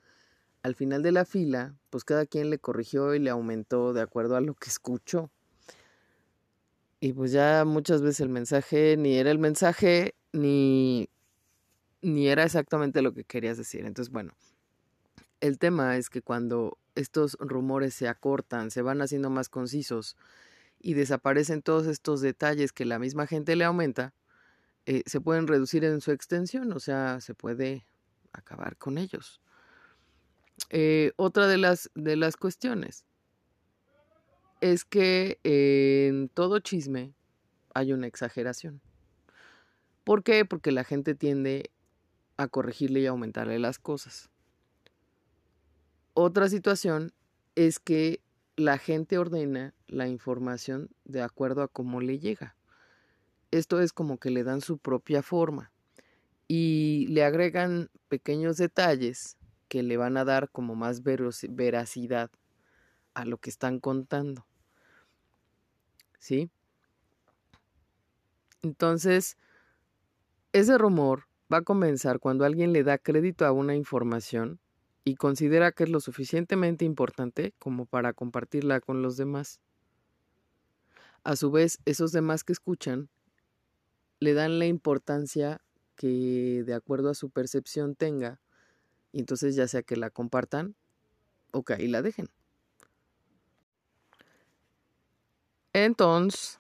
al 0.64 0.76
final 0.76 1.04
de 1.04 1.12
la 1.12 1.26
fila, 1.26 1.76
pues 1.90 2.06
cada 2.06 2.26
quien 2.26 2.50
le 2.50 2.58
corrigió 2.58 3.14
y 3.14 3.20
le 3.20 3.30
aumentó 3.30 3.94
de 3.94 4.02
acuerdo 4.02 4.38
a 4.38 4.42
lo 4.42 4.56
que 4.56 4.70
escuchó. 4.70 5.30
Y 7.02 7.12
pues 7.12 7.34
ya 7.34 7.66
muchas 7.66 8.02
veces 8.02 8.22
el 8.22 8.30
mensaje 8.30 8.96
ni 8.98 9.18
era 9.18 9.30
el 9.30 9.40
mensaje 9.40 10.16
ni, 10.32 11.10
ni 12.02 12.30
era 12.30 12.46
exactamente 12.46 13.02
lo 13.02 13.14
que 13.14 13.26
querías 13.26 13.58
decir. 13.58 13.86
Entonces, 13.86 14.12
bueno, 14.12 14.34
el 15.42 15.60
tema 15.60 15.98
es 15.98 16.10
que 16.10 16.22
cuando 16.22 16.78
estos 16.96 17.36
rumores 17.42 17.94
se 17.94 18.08
acortan, 18.08 18.72
se 18.72 18.82
van 18.82 19.02
haciendo 19.02 19.30
más 19.30 19.50
concisos 19.50 20.16
y 20.80 20.94
desaparecen 20.94 21.62
todos 21.62 21.88
estos 21.88 22.22
detalles 22.22 22.72
que 22.72 22.86
la 22.86 23.00
misma 23.00 23.28
gente 23.28 23.58
le 23.58 23.66
aumenta, 23.66 24.14
eh, 24.86 25.04
se 25.06 25.20
pueden 25.20 25.48
reducir 25.48 25.84
en 25.84 26.00
su 26.00 26.12
extensión, 26.12 26.72
o 26.72 26.80
sea, 26.80 27.20
se 27.20 27.34
puede 27.34 27.86
acabar 28.32 28.78
con 28.78 28.98
ellos. 28.98 29.42
Eh, 30.70 31.12
otra 31.18 31.48
de 31.48 31.58
las, 31.58 31.92
de 31.96 32.16
las 32.16 32.38
cuestiones 32.38 33.06
es 34.62 34.86
que 34.86 35.40
en 35.44 36.30
todo 36.30 36.60
chisme 36.60 37.14
hay 37.74 37.94
una 37.94 38.08
exageración. 38.08 38.82
¿Por 40.04 40.24
qué? 40.24 40.46
Porque 40.46 40.72
la 40.72 40.84
gente 40.84 41.16
tiende 41.16 41.72
a 42.38 42.48
corregirle 42.48 43.02
y 43.02 43.06
aumentarle 43.06 43.60
las 43.60 43.80
cosas. 43.80 44.30
Otra 46.14 46.48
situación 46.50 47.14
es 47.56 47.80
que 47.80 48.22
la 48.56 48.78
gente 48.78 49.18
ordena 49.18 49.74
la 49.88 50.08
información 50.08 50.90
de 51.06 51.22
acuerdo 51.22 51.62
a 51.64 51.68
cómo 51.68 52.02
le 52.02 52.20
llega. 52.20 52.56
Esto 53.52 53.82
es 53.82 53.94
como 53.94 54.18
que 54.18 54.30
le 54.30 54.44
dan 54.44 54.62
su 54.62 54.78
propia 54.78 55.24
forma 55.24 55.72
y 56.48 57.08
le 57.08 57.24
agregan 57.24 57.90
pequeños 58.10 58.58
detalles 58.58 59.38
que 59.74 59.82
le 59.82 59.98
van 59.98 60.18
a 60.18 60.24
dar 60.24 60.52
como 60.52 60.76
más 60.76 61.02
veracidad 61.02 62.30
a 63.16 63.26
lo 63.26 63.40
que 63.40 63.50
están 63.50 63.80
contando. 63.80 64.46
¿Sí? 66.20 66.52
Entonces, 68.62 69.36
ese 70.52 70.78
rumor 70.78 71.24
va 71.52 71.58
a 71.58 71.62
comenzar 71.64 72.20
cuando 72.20 72.46
alguien 72.46 72.72
le 72.72 72.84
da 72.84 73.00
crédito 73.00 73.48
a 73.48 73.52
una 73.52 73.74
información 73.74 74.60
y 75.06 75.16
considera 75.16 75.72
que 75.72 75.86
es 75.86 75.90
lo 75.90 76.02
suficientemente 76.02 76.86
importante 76.86 77.56
como 77.58 77.88
para 77.88 78.14
compartirla 78.14 78.80
con 78.80 79.02
los 79.02 79.18
demás. 79.18 79.60
A 81.24 81.36
su 81.36 81.50
vez, 81.50 81.80
esos 81.86 82.12
demás 82.12 82.44
que 82.44 82.54
escuchan 82.54 83.10
le 84.20 84.36
dan 84.36 84.60
la 84.60 84.68
importancia 84.68 85.62
que 85.96 86.62
de 86.64 86.76
acuerdo 86.76 87.10
a 87.10 87.16
su 87.16 87.32
percepción 87.32 87.96
tenga 87.96 88.43
y 89.14 89.20
entonces 89.20 89.56
ya 89.56 89.68
sea 89.68 89.84
que 89.84 89.96
la 89.96 90.10
compartan 90.10 90.76
o 91.52 91.64
que 91.64 91.74
ahí 91.74 91.88
la 91.88 92.02
dejen. 92.02 92.28
Entonces, 95.72 96.60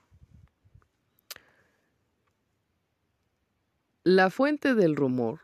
la 4.04 4.30
fuente 4.30 4.76
del 4.76 4.96
rumor 4.96 5.42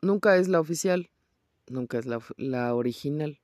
nunca 0.00 0.36
es 0.36 0.48
la 0.48 0.60
oficial, 0.60 1.10
nunca 1.66 1.98
es 1.98 2.06
la, 2.06 2.20
la, 2.36 2.74
original. 2.74 3.40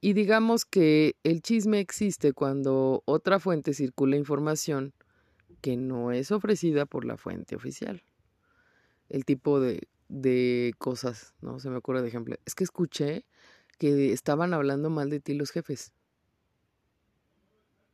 Y 0.00 0.12
digamos 0.12 0.64
que 0.64 1.16
el 1.22 1.42
chisme 1.42 1.80
existe 1.80 2.32
cuando 2.32 3.02
otra 3.06 3.40
fuente 3.40 3.74
circula 3.74 4.16
información 4.16 4.94
que 5.60 5.76
no 5.76 6.12
es 6.12 6.30
ofrecida 6.30 6.86
por 6.86 7.04
la 7.04 7.16
fuente 7.16 7.56
oficial. 7.56 8.02
El 9.08 9.24
tipo 9.24 9.60
de 9.60 9.88
de 10.08 10.74
cosas, 10.78 11.34
¿no? 11.40 11.58
Se 11.58 11.70
me 11.70 11.76
ocurre 11.76 12.02
de 12.02 12.08
ejemplo. 12.08 12.36
Es 12.44 12.54
que 12.54 12.64
escuché 12.64 13.24
que 13.78 14.12
estaban 14.12 14.54
hablando 14.54 14.90
mal 14.90 15.10
de 15.10 15.20
ti 15.20 15.34
los 15.34 15.50
jefes. 15.50 15.92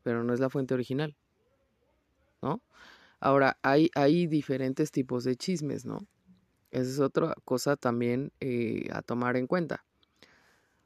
Pero 0.02 0.24
no 0.24 0.34
es 0.34 0.40
la 0.40 0.50
fuente 0.50 0.74
original. 0.74 1.16
¿No? 2.42 2.62
Ahora, 3.20 3.58
hay, 3.62 3.90
hay 3.94 4.26
diferentes 4.26 4.90
tipos 4.90 5.24
de 5.24 5.36
chismes, 5.36 5.84
¿no? 5.84 6.06
Esa 6.70 6.90
es 6.90 7.00
otra 7.00 7.34
cosa 7.44 7.76
también 7.76 8.32
eh, 8.40 8.88
a 8.92 9.02
tomar 9.02 9.36
en 9.36 9.46
cuenta. 9.46 9.84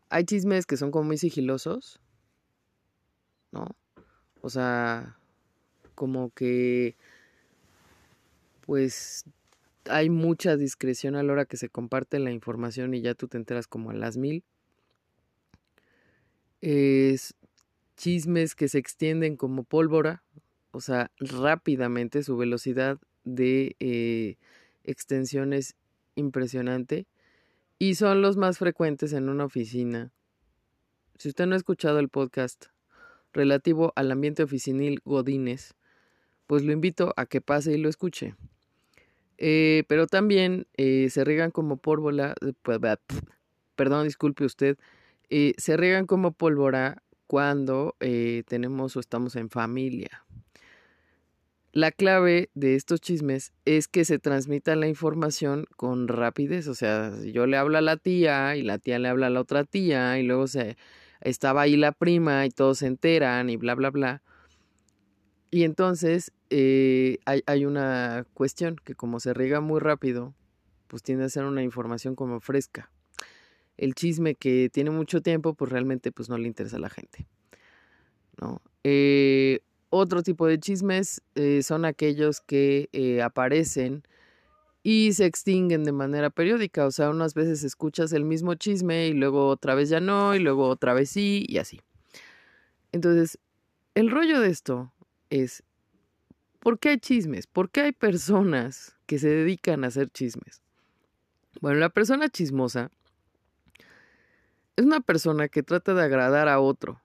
Hay 0.08 0.24
chismes 0.24 0.66
que 0.66 0.76
son 0.76 0.90
como 0.90 1.04
muy 1.04 1.18
sigilosos, 1.18 2.00
¿no? 3.52 3.66
O 4.40 4.50
sea, 4.50 5.16
como 5.94 6.30
que, 6.30 6.96
pues 8.62 9.24
hay 9.88 10.10
mucha 10.10 10.56
discreción 10.56 11.16
a 11.16 11.22
la 11.22 11.32
hora 11.32 11.44
que 11.44 11.56
se 11.56 11.68
comparte 11.68 12.18
la 12.18 12.30
información 12.30 12.94
y 12.94 13.00
ya 13.00 13.14
tú 13.14 13.28
te 13.28 13.36
enteras 13.36 13.66
como 13.66 13.90
a 13.90 13.94
las 13.94 14.16
mil. 14.16 14.44
Es 16.60 17.34
chismes 17.96 18.54
que 18.54 18.68
se 18.68 18.78
extienden 18.78 19.36
como 19.36 19.64
pólvora, 19.64 20.22
o 20.72 20.80
sea, 20.80 21.10
rápidamente 21.18 22.22
su 22.22 22.36
velocidad 22.36 22.98
de 23.24 23.76
eh, 23.80 24.36
extensión 24.82 25.52
es 25.52 25.76
impresionante 26.14 27.06
y 27.78 27.94
son 27.94 28.22
los 28.22 28.36
más 28.36 28.58
frecuentes 28.58 29.12
en 29.12 29.28
una 29.28 29.44
oficina 29.44 30.12
Si 31.18 31.28
usted 31.28 31.46
no 31.46 31.54
ha 31.54 31.58
escuchado 31.58 31.98
el 31.98 32.08
podcast 32.08 32.66
relativo 33.32 33.92
al 33.96 34.10
ambiente 34.12 34.42
oficinil 34.42 35.00
Godínez, 35.04 35.74
pues 36.46 36.62
lo 36.62 36.72
invito 36.72 37.12
a 37.16 37.26
que 37.26 37.40
pase 37.40 37.72
y 37.72 37.78
lo 37.78 37.88
escuche. 37.88 38.34
Eh, 39.38 39.84
pero 39.88 40.06
también 40.06 40.66
eh, 40.76 41.08
se 41.10 41.24
riegan 41.24 41.50
como 41.50 41.76
pólvora, 41.76 42.34
perdón, 43.76 44.04
disculpe 44.04 44.44
usted, 44.44 44.76
eh, 45.30 45.54
se 45.58 45.76
riegan 45.76 46.06
como 46.06 46.32
pólvora 46.32 47.02
cuando 47.26 47.96
tenemos 48.46 48.96
o 48.96 49.00
estamos 49.00 49.34
en 49.34 49.50
familia. 49.50 50.24
La 51.72 51.90
clave 51.90 52.50
de 52.54 52.76
estos 52.76 53.00
chismes 53.00 53.52
es 53.64 53.88
que 53.88 54.04
se 54.04 54.20
transmita 54.20 54.76
la 54.76 54.86
información 54.86 55.66
con 55.76 56.06
rapidez, 56.06 56.68
o 56.68 56.74
sea, 56.74 57.10
si 57.20 57.32
yo 57.32 57.46
le 57.48 57.56
hablo 57.56 57.78
a 57.78 57.80
la 57.80 57.96
tía 57.96 58.54
y 58.54 58.62
la 58.62 58.78
tía 58.78 59.00
le 59.00 59.08
habla 59.08 59.26
a 59.26 59.30
la 59.30 59.40
otra 59.40 59.64
tía 59.64 60.16
y 60.20 60.22
luego 60.22 60.46
se 60.46 60.76
estaba 61.20 61.62
ahí 61.62 61.76
la 61.76 61.90
prima 61.90 62.46
y 62.46 62.50
todos 62.50 62.78
se 62.78 62.86
enteran 62.86 63.50
y 63.50 63.56
bla, 63.56 63.74
bla, 63.74 63.90
bla. 63.90 64.22
Y 65.54 65.62
entonces 65.62 66.32
eh, 66.50 67.18
hay, 67.26 67.64
una 67.64 68.26
cuestión 68.34 68.74
que 68.74 68.96
como 68.96 69.20
se 69.20 69.32
riega 69.34 69.60
muy 69.60 69.78
rápido, 69.78 70.34
pues 70.88 71.04
tiende 71.04 71.26
a 71.26 71.28
ser 71.28 71.44
una 71.44 71.62
información 71.62 72.16
como 72.16 72.40
fresca. 72.40 72.90
El 73.76 73.94
chisme 73.94 74.34
que 74.34 74.68
tiene 74.72 74.90
mucho 74.90 75.22
tiempo, 75.22 75.54
pues 75.54 75.70
realmente 75.70 76.10
pues 76.10 76.28
no 76.28 76.38
le 76.38 76.48
interesa 76.48 76.78
a 76.78 76.80
la 76.80 76.90
gente. 76.90 77.28
¿no? 78.40 78.62
Eh, 78.82 79.60
otro 79.90 80.24
tipo 80.24 80.48
de 80.48 80.58
chismes 80.58 81.22
eh, 81.36 81.62
son 81.62 81.84
aquellos 81.84 82.40
que 82.40 83.20
aparecen 83.22 84.02
y 84.82 85.12
se 85.12 85.24
extinguen 85.24 85.84
de 85.84 85.92
manera 85.92 86.30
periódica. 86.30 86.84
O 86.84 86.90
sea, 86.90 87.10
unas 87.10 87.34
veces 87.34 87.62
escuchas 87.62 88.12
el 88.12 88.24
mismo 88.24 88.56
chisme 88.56 89.06
y 89.06 89.12
luego 89.12 89.46
otra 89.46 89.76
vez 89.76 89.88
ya 89.88 90.00
no, 90.00 90.34
y 90.34 90.40
luego 90.40 90.66
otra 90.66 90.94
vez 90.94 91.10
sí, 91.10 91.46
y 91.48 91.58
así. 91.58 91.80
Entonces, 92.90 93.38
el 93.94 94.10
rollo 94.10 94.40
de 94.40 94.50
esto 94.50 94.92
es, 95.42 95.64
¿por 96.60 96.78
qué 96.78 96.90
hay 96.90 96.98
chismes? 96.98 97.46
¿Por 97.46 97.70
qué 97.70 97.82
hay 97.82 97.92
personas 97.92 98.96
que 99.06 99.18
se 99.18 99.28
dedican 99.28 99.84
a 99.84 99.88
hacer 99.88 100.10
chismes? 100.10 100.62
Bueno, 101.60 101.78
la 101.78 101.88
persona 101.88 102.28
chismosa 102.28 102.90
es 104.76 104.84
una 104.84 105.00
persona 105.00 105.48
que 105.48 105.62
trata 105.62 105.94
de 105.94 106.02
agradar 106.02 106.48
a 106.48 106.60
otro 106.60 107.00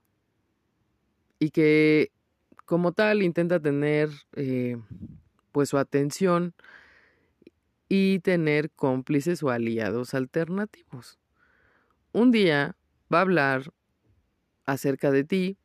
y 1.38 1.50
que 1.50 2.12
como 2.66 2.92
tal 2.92 3.22
intenta 3.22 3.60
tener 3.60 4.10
eh, 4.34 4.76
pues 5.52 5.68
su 5.68 5.78
atención 5.78 6.54
y 7.88 8.20
tener 8.20 8.70
cómplices 8.70 9.42
o 9.42 9.50
aliados 9.50 10.14
alternativos. 10.14 11.18
Un 12.12 12.30
día 12.30 12.76
va 13.12 13.18
a 13.18 13.22
hablar 13.22 13.72
acerca 14.66 15.10
de 15.10 15.24
ti, 15.24 15.58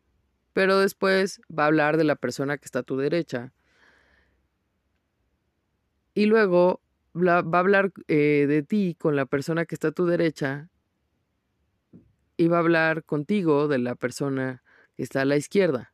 pero 0.56 0.80
después 0.80 1.42
va 1.52 1.64
a 1.64 1.68
hablar 1.68 1.98
de 1.98 2.06
la 2.06 2.16
persona 2.16 2.58
que 2.58 2.64
está 2.64 2.80
a 2.80 2.84
tu 2.84 2.96
derecha. 2.96 3.52
Y 6.14 6.28
luego 6.28 6.80
va 7.14 7.40
a 7.40 7.60
hablar 7.60 7.92
eh, 8.08 8.46
de 8.48 8.64
ti 8.64 8.96
con 8.98 9.18
la 9.18 9.26
persona 9.26 9.66
que 9.66 9.76
está 9.76 9.90
a 9.90 9.92
tu 9.92 10.06
derecha 10.06 10.70
y 12.38 12.48
va 12.48 12.56
a 12.56 12.60
hablar 12.62 13.04
contigo 13.04 13.68
de 13.68 13.80
la 13.80 13.96
persona 13.96 14.64
que 14.96 15.04
está 15.04 15.24
a 15.24 15.26
la 15.26 15.36
izquierda. 15.36 15.94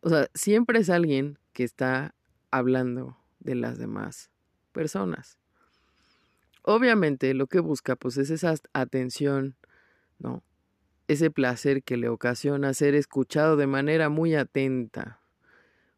O 0.00 0.08
sea, 0.08 0.30
siempre 0.34 0.80
es 0.80 0.90
alguien 0.90 1.38
que 1.52 1.62
está 1.62 2.16
hablando 2.50 3.16
de 3.38 3.54
las 3.54 3.78
demás 3.78 4.32
personas. 4.72 5.38
Obviamente 6.62 7.34
lo 7.34 7.46
que 7.46 7.60
busca 7.60 7.94
pues 7.94 8.16
es 8.16 8.30
esa 8.30 8.56
atención, 8.72 9.54
¿no? 10.18 10.42
Ese 11.08 11.30
placer 11.30 11.82
que 11.82 11.96
le 11.96 12.08
ocasiona 12.08 12.74
ser 12.74 12.94
escuchado 12.94 13.56
de 13.56 13.66
manera 13.66 14.08
muy 14.08 14.34
atenta, 14.34 15.20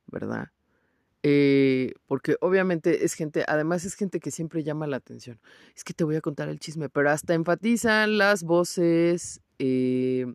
¿verdad? 0.07 0.51
Eh, 1.23 1.95
porque 2.07 2.37
obviamente 2.41 3.05
es 3.05 3.15
gente, 3.15 3.45
además 3.49 3.85
es 3.85 3.95
gente 3.95 4.21
que 4.21 4.31
siempre 4.31 4.63
llama 4.63 4.87
la 4.87 4.99
atención. 4.99 5.41
Es 5.77 5.85
que 5.85 5.93
te 5.93 6.05
voy 6.05 6.17
a 6.17 6.21
contar 6.21 6.49
el 6.49 6.61
chisme, 6.61 6.89
pero 6.89 7.11
hasta 7.11 7.35
enfatizan 7.35 8.19
las 8.19 8.45
voces, 8.45 9.41
eh, 9.59 10.33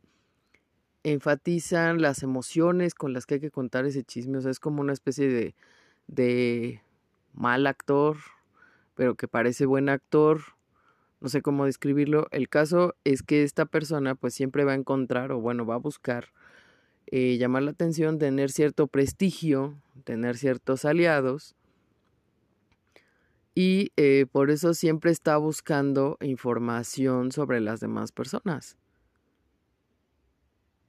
enfatizan 1.03 2.01
las 2.01 2.23
emociones 2.23 2.95
con 2.95 3.13
las 3.13 3.25
que 3.25 3.35
hay 3.35 3.39
que 3.39 3.51
contar 3.51 3.85
ese 3.85 4.03
chisme. 4.03 4.37
O 4.37 4.41
sea, 4.41 4.51
es 4.51 4.59
como 4.59 4.81
una 4.81 4.93
especie 4.93 5.29
de, 5.29 5.55
de 6.07 6.81
mal 7.33 7.65
actor, 7.67 8.17
pero 8.95 9.15
que 9.15 9.27
parece 9.27 9.65
buen 9.65 9.89
actor. 9.89 10.41
No 11.23 11.29
sé 11.29 11.41
cómo 11.41 11.63
describirlo. 11.63 12.27
El 12.31 12.49
caso 12.49 12.95
es 13.05 13.23
que 13.23 13.43
esta 13.43 13.65
persona 13.65 14.13
pues 14.13 14.33
siempre 14.33 14.65
va 14.65 14.73
a 14.73 14.75
encontrar 14.75 15.31
o 15.31 15.39
bueno, 15.39 15.65
va 15.65 15.75
a 15.75 15.77
buscar 15.77 16.33
eh, 17.07 17.37
llamar 17.37 17.63
la 17.63 17.71
atención, 17.71 18.19
tener 18.19 18.51
cierto 18.51 18.87
prestigio, 18.87 19.81
tener 20.03 20.35
ciertos 20.35 20.83
aliados. 20.83 21.55
Y 23.55 23.93
eh, 23.95 24.25
por 24.29 24.51
eso 24.51 24.73
siempre 24.73 25.11
está 25.11 25.37
buscando 25.37 26.17
información 26.19 27.31
sobre 27.31 27.61
las 27.61 27.79
demás 27.79 28.11
personas. 28.11 28.75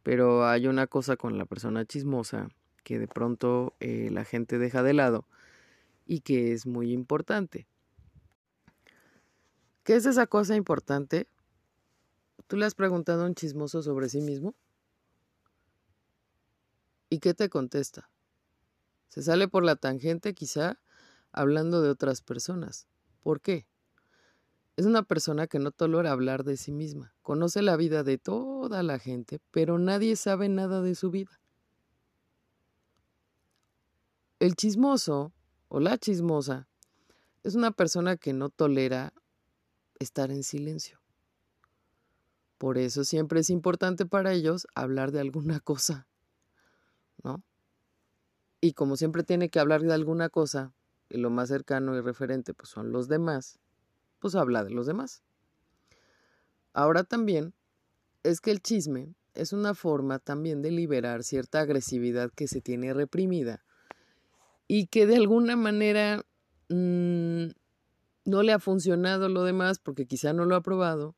Pero 0.02 0.48
hay 0.48 0.66
una 0.66 0.88
cosa 0.88 1.16
con 1.16 1.38
la 1.38 1.44
persona 1.44 1.84
chismosa 1.84 2.48
que 2.82 2.98
de 2.98 3.06
pronto 3.06 3.76
eh, 3.78 4.08
la 4.10 4.24
gente 4.24 4.58
deja 4.58 4.82
de 4.82 4.94
lado 4.94 5.28
y 6.06 6.22
que 6.22 6.52
es 6.52 6.66
muy 6.66 6.92
importante. 6.92 7.68
¿Qué 9.84 9.96
es 9.96 10.06
esa 10.06 10.26
cosa 10.26 10.56
importante? 10.56 11.28
¿Tú 12.46 12.56
le 12.56 12.64
has 12.64 12.74
preguntado 12.74 13.22
a 13.22 13.26
un 13.26 13.34
chismoso 13.34 13.82
sobre 13.82 14.08
sí 14.08 14.22
mismo? 14.22 14.54
¿Y 17.10 17.18
qué 17.18 17.34
te 17.34 17.50
contesta? 17.50 18.08
Se 19.08 19.22
sale 19.22 19.46
por 19.46 19.62
la 19.62 19.76
tangente 19.76 20.32
quizá 20.32 20.80
hablando 21.32 21.82
de 21.82 21.90
otras 21.90 22.22
personas. 22.22 22.86
¿Por 23.22 23.42
qué? 23.42 23.66
Es 24.76 24.86
una 24.86 25.02
persona 25.02 25.46
que 25.46 25.58
no 25.58 25.70
tolera 25.70 26.12
hablar 26.12 26.44
de 26.44 26.56
sí 26.56 26.72
misma. 26.72 27.14
Conoce 27.20 27.60
la 27.60 27.76
vida 27.76 28.02
de 28.02 28.16
toda 28.16 28.82
la 28.82 28.98
gente, 28.98 29.38
pero 29.50 29.78
nadie 29.78 30.16
sabe 30.16 30.48
nada 30.48 30.80
de 30.80 30.94
su 30.94 31.10
vida. 31.10 31.40
El 34.40 34.56
chismoso 34.56 35.32
o 35.68 35.78
la 35.78 35.98
chismosa 35.98 36.68
es 37.42 37.54
una 37.54 37.70
persona 37.70 38.16
que 38.16 38.32
no 38.32 38.48
tolera 38.48 39.12
estar 39.98 40.30
en 40.30 40.42
silencio. 40.42 41.00
Por 42.58 42.78
eso 42.78 43.04
siempre 43.04 43.40
es 43.40 43.50
importante 43.50 44.06
para 44.06 44.32
ellos 44.32 44.66
hablar 44.74 45.12
de 45.12 45.20
alguna 45.20 45.60
cosa, 45.60 46.06
¿no? 47.22 47.42
Y 48.60 48.72
como 48.72 48.96
siempre 48.96 49.24
tiene 49.24 49.50
que 49.50 49.60
hablar 49.60 49.82
de 49.82 49.92
alguna 49.92 50.30
cosa, 50.30 50.72
y 51.10 51.18
lo 51.18 51.30
más 51.30 51.48
cercano 51.48 51.96
y 51.96 52.00
referente 52.00 52.54
pues 52.54 52.70
son 52.70 52.92
los 52.92 53.08
demás, 53.08 53.58
pues 54.20 54.34
habla 54.34 54.64
de 54.64 54.70
los 54.70 54.86
demás. 54.86 55.22
Ahora 56.72 57.04
también 57.04 57.54
es 58.22 58.40
que 58.40 58.50
el 58.50 58.60
chisme 58.60 59.14
es 59.34 59.52
una 59.52 59.74
forma 59.74 60.18
también 60.18 60.62
de 60.62 60.70
liberar 60.70 61.24
cierta 61.24 61.60
agresividad 61.60 62.30
que 62.30 62.48
se 62.48 62.60
tiene 62.60 62.94
reprimida 62.94 63.64
y 64.66 64.86
que 64.86 65.06
de 65.06 65.16
alguna 65.16 65.56
manera 65.56 66.24
mm, 66.68 67.48
no 68.24 68.42
le 68.42 68.52
ha 68.52 68.58
funcionado 68.58 69.28
lo 69.28 69.44
demás 69.44 69.78
porque 69.78 70.06
quizá 70.06 70.32
no 70.32 70.44
lo 70.44 70.56
ha 70.56 70.62
probado 70.62 71.14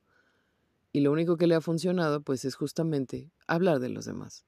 y 0.93 1.01
lo 1.01 1.13
único 1.13 1.37
que 1.37 1.47
le 1.47 1.55
ha 1.55 1.61
funcionado 1.61 2.23
pues 2.23 2.45
es 2.45 2.55
justamente 2.55 3.31
hablar 3.47 3.81
de 3.81 3.89
los 3.89 4.05
demás. 4.05 4.47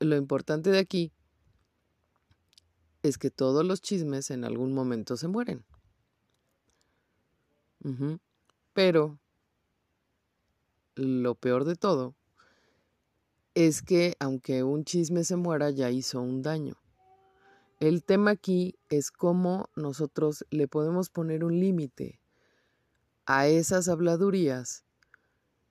Lo 0.00 0.16
importante 0.16 0.70
de 0.70 0.78
aquí 0.78 1.12
es 3.02 3.16
que 3.16 3.30
todos 3.30 3.64
los 3.64 3.80
chismes 3.80 4.30
en 4.30 4.44
algún 4.44 4.74
momento 4.74 5.16
se 5.16 5.28
mueren. 5.28 5.64
Pero 8.72 9.18
lo 10.94 11.34
peor 11.34 11.64
de 11.64 11.76
todo 11.76 12.14
es 13.54 13.82
que 13.82 14.16
aunque 14.18 14.62
un 14.62 14.84
chisme 14.84 15.22
se 15.22 15.36
muera, 15.36 15.70
ya 15.70 15.90
hizo 15.90 16.20
un 16.20 16.42
daño. 16.42 16.76
El 17.84 18.02
tema 18.02 18.30
aquí 18.30 18.78
es 18.88 19.10
cómo 19.10 19.68
nosotros 19.76 20.46
le 20.48 20.68
podemos 20.68 21.10
poner 21.10 21.44
un 21.44 21.60
límite 21.60 22.18
a 23.26 23.46
esas 23.46 23.88
habladurías, 23.88 24.84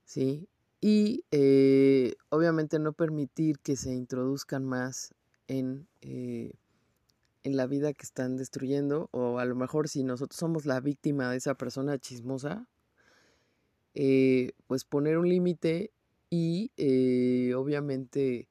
¿sí? 0.06 0.48
Y 0.80 1.26
eh, 1.32 2.14
obviamente 2.30 2.78
no 2.78 2.94
permitir 2.94 3.58
que 3.58 3.76
se 3.76 3.96
introduzcan 3.96 4.64
más 4.64 5.16
en 5.48 5.88
eh, 6.02 6.54
en 7.42 7.58
la 7.58 7.66
vida 7.66 7.94
que 7.94 8.04
están 8.04 8.38
destruyendo, 8.38 9.10
o 9.10 9.40
a 9.40 9.46
lo 9.46 9.56
mejor 9.56 9.90
si 9.90 10.04
nosotros 10.04 10.38
somos 10.38 10.68
la 10.68 10.80
víctima 10.82 11.32
de 11.32 11.38
esa 11.38 11.56
persona 11.56 11.98
chismosa, 11.98 12.68
eh, 13.96 14.52
pues 14.68 14.86
poner 14.86 15.18
un 15.18 15.28
límite 15.30 15.92
y 16.30 16.70
obviamente 17.54 18.48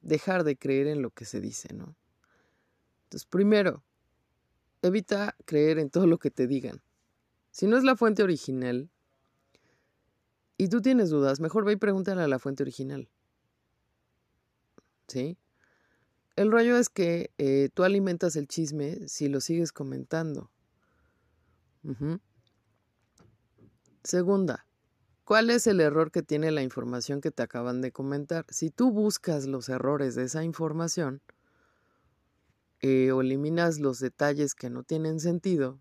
dejar 0.00 0.44
de 0.44 0.56
creer 0.56 0.86
en 0.86 1.02
lo 1.02 1.10
que 1.10 1.24
se 1.24 1.40
dice, 1.40 1.74
¿no? 1.74 1.96
Entonces, 3.10 3.26
primero, 3.26 3.82
evita 4.82 5.34
creer 5.44 5.80
en 5.80 5.90
todo 5.90 6.06
lo 6.06 6.18
que 6.18 6.30
te 6.30 6.46
digan. 6.46 6.80
Si 7.50 7.66
no 7.66 7.76
es 7.76 7.82
la 7.82 7.96
fuente 7.96 8.22
original, 8.22 8.88
y 10.56 10.68
tú 10.68 10.80
tienes 10.80 11.10
dudas, 11.10 11.40
mejor 11.40 11.64
ve 11.64 11.72
y 11.72 11.76
pregúntale 11.76 12.22
a 12.22 12.28
la 12.28 12.38
fuente 12.38 12.62
original. 12.62 13.08
¿Sí? 15.08 15.36
El 16.36 16.52
rollo 16.52 16.76
es 16.76 16.88
que 16.88 17.32
eh, 17.38 17.68
tú 17.74 17.82
alimentas 17.82 18.36
el 18.36 18.46
chisme 18.46 19.08
si 19.08 19.28
lo 19.28 19.40
sigues 19.40 19.72
comentando. 19.72 20.52
Segunda, 24.04 24.66
¿cuál 25.24 25.50
es 25.50 25.66
el 25.66 25.80
error 25.80 26.12
que 26.12 26.22
tiene 26.22 26.52
la 26.52 26.62
información 26.62 27.20
que 27.20 27.32
te 27.32 27.42
acaban 27.42 27.80
de 27.80 27.90
comentar? 27.90 28.46
Si 28.50 28.70
tú 28.70 28.92
buscas 28.92 29.46
los 29.46 29.68
errores 29.68 30.14
de 30.14 30.22
esa 30.22 30.44
información 30.44 31.22
eh, 32.80 33.12
o 33.12 33.20
eliminas 33.20 33.78
los 33.78 34.00
detalles 34.00 34.54
que 34.54 34.70
no 34.70 34.82
tienen 34.82 35.20
sentido, 35.20 35.78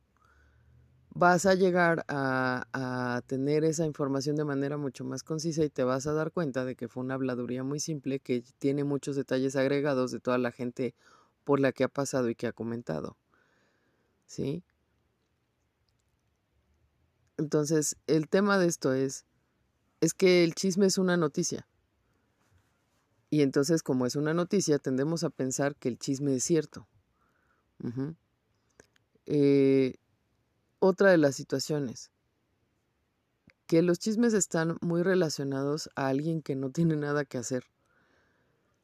vas 1.11 1.45
a 1.45 1.55
llegar 1.55 2.05
a, 2.07 2.67
a, 2.73 3.21
tener 3.27 3.63
esa 3.63 3.85
información 3.85 4.35
de 4.35 4.45
manera 4.45 4.77
mucho 4.77 5.03
más 5.03 5.23
concisa 5.23 5.63
y 5.63 5.69
te 5.69 5.83
vas 5.83 6.07
a 6.07 6.13
dar 6.13 6.31
cuenta 6.31 6.65
de 6.65 6.75
que 6.75 6.87
fue 6.87 7.03
una 7.03 7.15
habladuría 7.15 7.63
muy 7.63 7.79
simple 7.79 8.19
que 8.19 8.43
tiene 8.59 8.83
muchos 8.83 9.15
detalles 9.15 9.55
agregados 9.55 10.11
de 10.11 10.19
toda 10.19 10.37
la 10.37 10.51
gente 10.51 10.93
por 11.43 11.59
la 11.59 11.71
que 11.71 11.83
ha 11.83 11.87
pasado 11.89 12.29
y 12.29 12.35
que 12.35 12.47
ha 12.47 12.53
comentado. 12.53 13.17
¿Sí? 14.25 14.63
Entonces, 17.37 17.95
el 18.05 18.27
tema 18.27 18.59
de 18.59 18.67
esto 18.67 18.93
es, 18.93 19.25
es 20.01 20.13
que 20.13 20.43
el 20.43 20.53
chisme 20.55 20.85
es 20.85 20.97
una 20.97 21.17
noticia. 21.17 21.67
Y 23.29 23.41
entonces, 23.41 23.83
como 23.83 24.05
es 24.05 24.15
una 24.15 24.33
noticia, 24.33 24.79
tendemos 24.79 25.23
a 25.23 25.29
pensar 25.29 25.75
que 25.75 25.89
el 25.89 25.99
chisme 25.99 26.35
es 26.35 26.43
cierto. 26.43 26.87
eh, 29.25 29.95
otra 30.79 31.11
de 31.11 31.17
las 31.17 31.35
situaciones, 31.35 32.11
que 33.67 33.83
los 33.83 33.99
chismes 33.99 34.33
están 34.33 34.77
muy 34.81 35.03
relacionados 35.03 35.89
a 35.95 36.07
alguien 36.07 36.41
que 36.41 36.55
no 36.55 36.71
tiene 36.71 36.95
nada 36.95 37.25
que 37.25 37.37
hacer. 37.37 37.65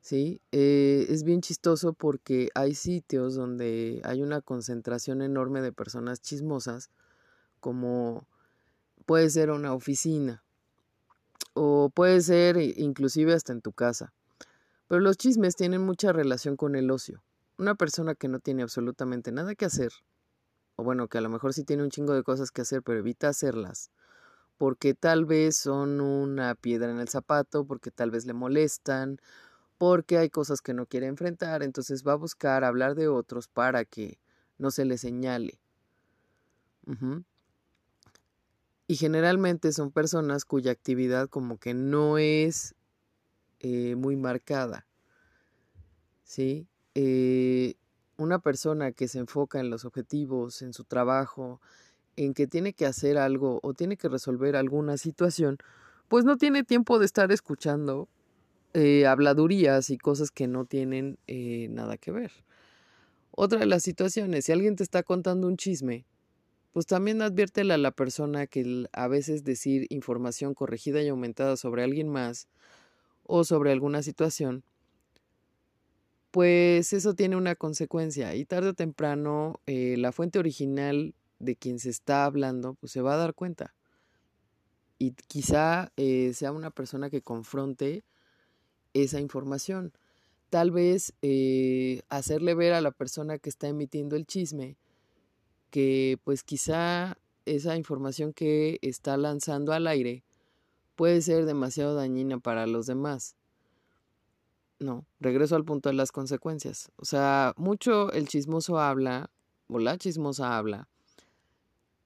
¿Sí? 0.02 0.40
Eh, 0.52 1.08
es 1.10 1.24
bien 1.24 1.42
chistoso 1.42 1.94
porque 1.94 2.50
hay 2.54 2.76
sitios 2.76 3.34
donde 3.34 4.02
hay 4.04 4.22
una 4.22 4.40
concentración 4.42 5.24
enorme 5.24 5.62
de 5.62 5.72
personas 5.72 6.22
chismosas, 6.22 6.92
como 7.60 8.28
puede 9.08 9.32
ser 9.32 9.50
una 9.50 9.74
oficina 9.74 10.44
o 11.56 11.90
puede 11.90 12.22
ser 12.22 12.58
inclusive 12.58 13.34
hasta 13.34 13.54
en 13.54 13.62
tu 13.62 13.72
casa. 13.72 14.14
Pero 14.88 15.02
los 15.02 15.18
chismes 15.18 15.56
tienen 15.56 15.82
mucha 15.82 16.14
relación 16.14 16.56
con 16.58 16.76
el 16.76 16.92
ocio. 16.92 17.24
Una 17.58 17.76
persona 17.76 18.16
que 18.16 18.28
no 18.28 18.40
tiene 18.40 18.64
absolutamente 18.64 19.32
nada 19.32 19.56
que 19.56 19.66
hacer 19.66 19.92
o 20.76 20.84
bueno, 20.84 21.08
que 21.08 21.18
a 21.18 21.22
lo 21.22 21.30
mejor 21.30 21.54
sí 21.54 21.64
tiene 21.64 21.84
un 21.84 21.90
chingo 21.90 22.14
de 22.14 22.24
cosas 22.24 22.52
que 22.52 22.62
hacer, 22.62 22.84
pero 22.84 23.00
evita 23.00 23.30
hacerlas, 23.30 23.92
porque 24.58 24.94
tal 24.94 25.26
vez 25.26 25.58
son 25.58 26.02
una 26.02 26.56
piedra 26.56 26.92
en 26.92 27.00
el 27.00 27.08
zapato, 27.08 27.66
porque 27.66 27.92
tal 27.92 28.12
vez 28.12 28.26
le 28.26 28.34
molestan, 28.34 29.20
porque 29.78 30.18
hay 30.18 30.30
cosas 30.30 30.62
que 30.62 30.74
no 30.74 30.86
quiere 30.86 31.08
enfrentar, 31.08 31.64
entonces 31.64 32.04
va 32.06 32.14
a 32.14 32.18
buscar 32.18 32.64
hablar 32.64 32.96
de 32.96 33.08
otros 33.08 33.48
para 33.48 33.86
que 33.86 34.20
no 34.58 34.72
se 34.72 34.86
le 34.86 34.98
señale. 34.98 35.60
Y 38.88 38.96
generalmente 38.98 39.72
son 39.72 39.92
personas 39.92 40.46
cuya 40.46 40.72
actividad 40.72 41.30
como 41.30 41.58
que 41.58 41.74
no 41.74 42.18
es 42.18 42.76
eh, 43.68 43.96
muy 43.96 44.16
marcada. 44.16 44.86
¿Sí? 46.24 46.68
Eh, 46.94 47.74
una 48.16 48.38
persona 48.38 48.92
que 48.92 49.08
se 49.08 49.18
enfoca 49.18 49.60
en 49.60 49.72
los 49.72 49.86
objetivos, 49.86 50.62
en 50.62 50.72
su 50.72 50.84
trabajo, 50.84 51.60
en 52.16 52.36
que 52.36 52.46
tiene 52.46 52.74
que 52.74 52.86
hacer 52.86 53.18
algo 53.18 53.60
o 53.64 53.74
tiene 53.74 53.98
que 53.98 54.08
resolver 54.08 54.56
alguna 54.56 54.98
situación, 54.98 55.58
pues 56.10 56.26
no 56.26 56.38
tiene 56.38 56.64
tiempo 56.64 57.00
de 57.00 57.08
estar 57.08 57.32
escuchando 57.32 58.08
eh, 58.76 59.08
habladurías 59.08 59.90
y 59.90 59.98
cosas 59.98 60.30
que 60.30 60.46
no 60.46 60.66
tienen 60.66 61.18
nada 61.74 61.98
que 61.98 62.12
ver. 62.12 62.32
Otra 63.32 63.62
de 63.62 63.66
las 63.66 63.82
situaciones, 63.82 64.46
si 64.46 64.52
alguien 64.52 64.76
te 64.76 64.84
está 64.84 65.02
contando 65.02 65.48
un 65.48 65.58
chisme, 65.58 66.06
pues 66.72 66.86
también 66.86 67.24
adviértele 67.24 67.74
a 67.74 67.80
la 67.80 67.90
persona 67.90 68.46
que 68.46 68.86
a 68.94 69.08
veces 69.08 69.44
decir 69.44 69.88
información 69.90 70.54
corregida 70.54 71.02
y 71.02 71.08
aumentada 71.08 71.58
sobre 71.58 71.84
alguien 71.84 72.10
más 72.10 72.48
o 73.26 73.44
sobre 73.44 73.72
alguna 73.72 74.02
situación, 74.04 74.64
pues 76.32 76.94
eso 76.94 77.14
tiene 77.14 77.36
una 77.36 77.56
consecuencia 77.56 78.36
y 78.36 78.46
tarde 78.46 78.70
o 78.70 78.74
temprano 78.74 79.62
eh, 79.66 79.96
la 79.98 80.12
fuente 80.12 80.40
original 80.40 81.14
de 81.40 81.56
quien 81.56 81.80
se 81.80 81.90
está 81.90 82.26
hablando 82.26 82.74
pues 82.76 82.92
se 82.92 83.02
va 83.02 83.14
a 83.14 83.18
dar 83.18 83.34
cuenta 83.34 83.74
y 84.98 85.12
quizá 85.12 85.92
eh, 85.98 86.32
sea 86.34 86.52
una 86.52 86.72
persona 86.72 87.10
que 87.10 87.22
confronte 87.22 88.04
esa 88.94 89.20
información. 89.20 89.94
Tal 90.50 90.72
vez 90.72 91.14
eh, 91.22 92.02
hacerle 92.10 92.56
ver 92.56 92.74
a 92.74 92.82
la 92.82 92.92
persona 92.92 93.38
que 93.40 93.50
está 93.50 93.68
emitiendo 93.68 94.16
el 94.16 94.26
chisme 94.26 94.78
que 95.70 96.18
pues 96.24 96.44
quizá 96.44 97.18
esa 97.46 97.76
información 97.76 98.32
que 98.32 98.80
está 98.82 99.18
lanzando 99.18 99.74
al 99.74 99.88
aire 99.88 100.24
puede 100.96 101.22
ser 101.22 101.46
demasiado 101.46 101.96
dañina 101.96 102.40
para 102.40 102.68
los 102.68 102.86
demás 102.86 103.36
no, 104.80 105.06
regreso 105.20 105.56
al 105.56 105.66
punto 105.66 105.90
de 105.90 105.96
las 105.96 106.12
consecuencias. 106.12 106.92
O 106.98 107.06
sea, 107.06 107.54
mucho 107.58 108.12
el 108.12 108.28
chismoso 108.28 108.80
habla, 108.80 109.30
o 109.68 109.80
la 109.80 109.98
chismosa 109.98 110.58
habla, 110.58 110.88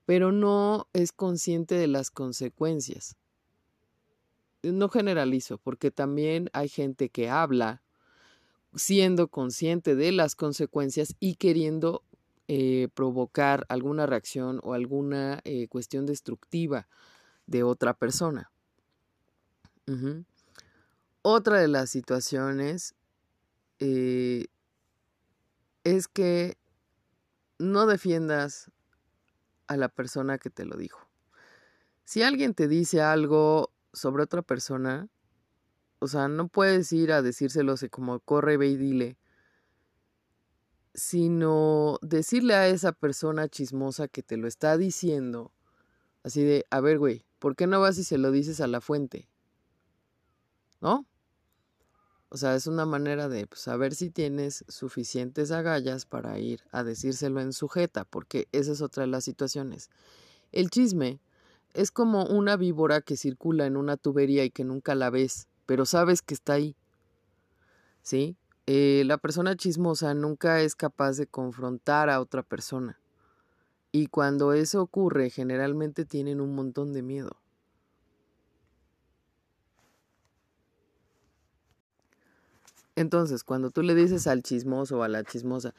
pero 0.06 0.32
no 0.32 0.88
es 0.93 1.12
consciente 1.12 1.75
de 1.75 1.88
las 1.88 2.12
consecuencias. 2.12 3.15
No 4.63 4.89
generalizo, 4.89 5.58
porque 5.58 5.91
también 5.91 6.49
hay 6.54 6.69
gente 6.69 7.10
que 7.10 7.30
habla 7.30 7.82
siendo 8.75 9.30
consciente 9.30 9.95
de 9.95 10.12
las 10.12 10.36
consecuencias 10.36 11.15
y 11.19 11.36
queriendo 11.36 12.04
eh, 12.47 12.88
provocar 12.93 13.65
alguna 13.69 14.06
reacción 14.06 14.60
o 14.63 14.73
alguna 14.73 15.39
eh, 15.43 15.67
cuestión 15.67 16.06
destructiva 16.06 16.88
de 17.47 17.63
otra 17.63 17.93
persona. 17.93 18.52
Otra 21.21 21.60
de 21.60 21.67
las 21.67 21.89
situaciones 21.89 22.95
eh, 23.80 24.47
es 25.84 26.08
que 26.08 26.58
no 27.58 27.86
defiendas 27.88 28.71
a 29.67 29.78
la 29.78 29.89
persona 29.89 30.38
que 30.38 30.49
te 30.49 30.65
lo 30.65 30.78
dijo. 30.78 31.08
Si 32.06 32.23
alguien 32.23 32.54
te 32.54 32.67
dice 32.67 33.02
algo 33.02 33.71
sobre 33.93 34.23
otra 34.23 34.41
persona, 34.41 35.10
o 35.99 36.08
sea, 36.08 36.28
no 36.28 36.47
puedes 36.47 36.91
ir 36.93 37.12
a 37.12 37.21
decírselo 37.21 37.75
como 37.91 38.19
corre, 38.19 38.58
ve 38.58 38.67
y 38.67 38.78
dile, 38.78 39.17
sino 40.93 41.99
decirle 42.02 42.56
a 42.56 42.67
esa 42.67 42.93
persona 42.93 43.47
chismosa 43.47 44.08
que 44.08 44.23
te 44.23 44.38
lo 44.38 44.47
está 44.47 44.78
diciendo, 44.78 45.54
así 46.23 46.43
de, 46.43 46.65
a 46.71 46.80
ver, 46.80 46.97
güey, 46.97 47.25
¿por 47.38 47.56
qué 47.56 47.67
no 47.67 47.80
vas 47.80 47.97
y 47.97 48.04
se 48.04 48.17
lo 48.17 48.32
dices 48.32 48.62
a 48.62 48.67
la 48.67 48.82
fuente? 48.82 49.30
¿No? 50.82 51.06
O 52.30 52.38
sea, 52.38 52.56
es 52.56 52.68
una 52.68 52.86
manera 52.86 53.28
de 53.28 53.48
pues, 53.48 53.62
saber 53.62 53.96
si 53.96 54.12
tienes 54.12 54.63
suficientes 54.68 55.52
agallas 55.52 56.06
para 56.06 56.38
ir 56.38 56.62
a 56.72 56.84
decírselo 56.84 57.42
en 57.42 57.54
sujeta, 57.54 58.06
porque 58.06 58.48
esa 58.52 58.72
es 58.72 58.82
otra 58.82 59.02
de 59.02 59.08
las 59.08 59.24
situaciones. 59.24 59.89
El 60.52 60.70
chisme 60.70 61.20
es 61.74 61.89
como 61.92 62.26
una 62.26 62.56
víbora 62.56 63.02
que 63.02 63.18
circula 63.18 63.65
en 63.65 63.78
una 63.78 63.98
tubería 63.98 64.44
y 64.44 64.52
que 64.52 64.63
nunca 64.63 64.94
la 64.94 65.10
ves, 65.10 65.48
pero 65.65 65.86
sabes 65.86 66.22
que 66.22 66.36
está 66.36 66.54
ahí. 66.54 66.76
¿Sí? 68.04 68.38
Eh, 68.68 69.04
la 69.06 69.18
persona 69.18 69.56
chismosa 69.56 70.13
nunca 70.13 70.62
es 70.62 70.76
capaz 70.76 71.18
de 71.18 71.26
confrontar 71.26 72.12
a 72.12 72.22
otra 72.22 72.44
persona. 72.44 73.00
Y 73.92 74.08
cuando 74.08 74.54
eso 74.54 74.84
ocurre, 74.84 75.32
generalmente 75.32 76.06
tienen 76.06 76.39
un 76.39 76.54
montón 76.54 76.94
de 76.94 77.02
miedo. 77.02 77.38
Entonces, 82.99 83.45
cuando 83.45 83.71
tú 83.71 83.81
le 83.81 83.95
dices 83.95 84.27
al 84.27 84.43
chismoso 84.43 84.99
o 84.99 85.03
a 85.03 85.07
la 85.07 85.23
chismosa, 85.23 85.73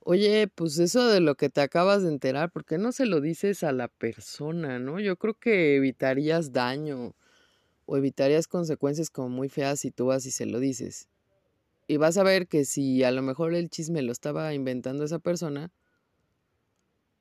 oye, 0.00 0.48
pues 0.48 0.78
eso 0.78 1.06
de 1.06 1.20
lo 1.20 1.34
que 1.34 1.50
te 1.50 1.60
acabas 1.60 2.02
de 2.02 2.08
enterar, 2.08 2.50
¿por 2.50 2.64
qué 2.64 2.78
no 2.78 2.90
se 2.90 3.04
lo 3.04 3.20
dices 3.20 3.62
a 3.64 3.72
la 3.72 3.88
persona, 3.88 4.78
no? 4.78 4.98
Yo 4.98 5.16
creo 5.16 5.34
que 5.34 5.76
evitarías 5.76 6.54
daño 6.54 7.14
o 7.84 7.98
evitarías 7.98 8.48
consecuencias 8.48 9.10
como 9.10 9.28
muy 9.28 9.50
feas 9.50 9.80
si 9.80 9.90
tú 9.90 10.06
vas 10.06 10.24
y 10.24 10.30
se 10.30 10.46
lo 10.46 10.58
dices. 10.58 11.08
Y 11.86 11.98
vas 11.98 12.16
a 12.16 12.22
ver 12.22 12.48
que 12.48 12.64
si 12.64 13.04
a 13.04 13.10
lo 13.10 13.20
mejor 13.20 13.52
el 13.52 13.68
chisme 13.68 14.00
lo 14.00 14.12
estaba 14.12 14.54
inventando 14.54 15.04
esa 15.04 15.18
persona, 15.18 15.70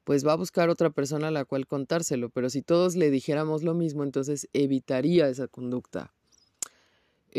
pues 0.06 0.26
va 0.26 0.32
a 0.32 0.38
buscar 0.38 0.70
otra 0.70 0.90
persona 0.90 1.28
a 1.28 1.32
la 1.32 1.44
cual 1.44 1.68
contárselo, 1.68 2.30
pero 2.30 2.50
si 2.50 2.62
todos 2.62 2.96
le 2.96 3.12
dijéramos 3.12 3.62
lo 3.64 3.74
mismo, 3.74 4.06
entonces 4.06 4.48
evitaría 4.54 5.28
esa 5.28 5.50
conducta. 5.50 6.14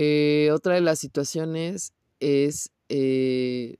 Eh, 0.01 0.53
otra 0.53 0.75
de 0.75 0.81
las 0.81 1.01
situaciones 1.01 1.93
es 2.21 2.71
eh, 2.89 3.79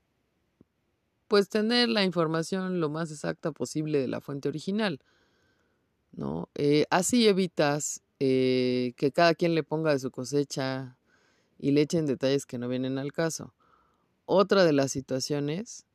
pues 1.29 1.49
tener 1.49 1.89
la 1.89 2.03
información 2.03 2.81
lo 2.81 2.89
más 2.89 3.13
exacta 3.13 3.53
posible 3.53 4.01
de 4.01 4.09
la 4.09 4.21
fuente 4.21 4.49
original. 4.49 4.99
¿no? 6.11 6.49
Eh, 6.57 6.87
así 6.91 7.29
evitas 7.29 8.03
que 8.19 9.13
cada 9.15 9.33
quien 9.37 9.55
le 9.55 9.63
ponga 9.63 9.93
de 9.93 10.01
su 10.01 10.11
cosecha 10.11 10.99
y 11.57 11.71
le 11.71 11.83
echen 11.83 12.05
detalles 12.05 12.47
que 12.47 12.59
no 12.59 12.67
vienen 12.67 12.99
al 12.99 13.13
caso. 13.13 13.55
Otra 14.25 14.65
de 14.65 14.73
las 14.73 14.91
situaciones 14.91 15.87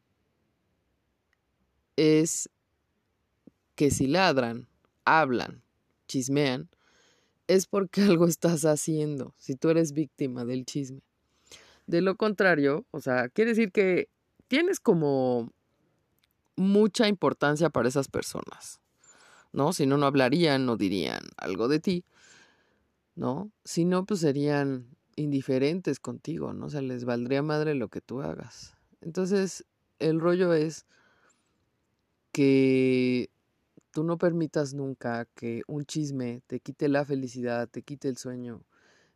es 1.98 2.50
que 3.76 3.92
si 3.92 4.08
ladran, 4.08 4.70
hablan, 5.04 5.64
chismean, 6.08 6.70
es 7.54 7.68
porque 7.68 8.02
algo 8.04 8.28
estás 8.28 8.66
haciendo, 8.66 9.34
si 9.38 9.56
tú 9.56 9.70
eres 9.70 9.94
víctima 9.94 10.46
del 10.46 10.66
chisme. 10.66 11.02
De 11.86 12.02
lo 12.02 12.16
contrario, 12.16 12.86
o 12.92 13.02
sea, 13.02 13.30
quiere 13.30 13.52
decir 13.52 13.72
que 13.72 14.08
tienes 14.48 14.80
como 14.80 15.52
mucha 16.56 17.08
importancia 17.08 17.70
para 17.70 17.89
esas 17.89 18.08
personas, 18.08 18.80
¿no? 19.52 19.74
Si 19.74 19.86
no, 19.86 19.98
no 19.98 20.06
hablarían, 20.06 20.66
no 20.66 20.78
dirían 20.78 21.24
algo 21.38 21.68
de 21.68 21.80
ti, 21.80 22.06
¿no? 23.16 23.52
Si 23.66 23.86
no, 23.86 24.06
pues 24.06 24.22
serían 24.22 24.88
indiferentes 25.16 26.00
contigo, 26.00 26.54
¿no? 26.54 26.68
O 26.68 26.70
sea, 26.70 26.82
les 26.82 27.06
valdría 27.06 27.42
madre 27.42 27.76
lo 27.76 27.89
que 27.89 28.02
tú 28.02 28.22
hagas. 28.22 28.76
Entonces, 29.02 29.66
el 30.00 30.20
rollo 30.20 30.54
es 30.54 30.86
que 32.32 33.30
tú 33.94 34.04
no 34.04 34.18
permitas 34.18 34.74
nunca 34.74 35.26
que 35.36 35.62
un 35.68 35.86
chisme 35.86 36.42
te 36.48 36.60
quite 36.60 36.90
la 36.90 37.06
felicidad, 37.06 37.70
te 37.70 37.84
quite 37.84 38.10
el 38.10 38.18
sueño, 38.18 38.64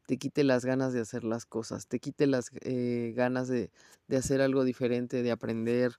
te 0.06 0.18
quite 0.18 0.44
las 0.44 0.66
ganas 0.66 0.94
de 0.94 1.02
hacer 1.02 1.24
las 1.24 1.46
cosas, 1.48 1.88
te 1.88 2.00
quite 2.00 2.28
las 2.28 2.52
eh, 2.62 3.12
ganas 3.16 3.48
de, 3.48 3.72
hacer 4.16 4.40
algo 4.40 4.64
diferente, 4.64 5.24
de 5.24 5.32
aprender, 5.32 5.98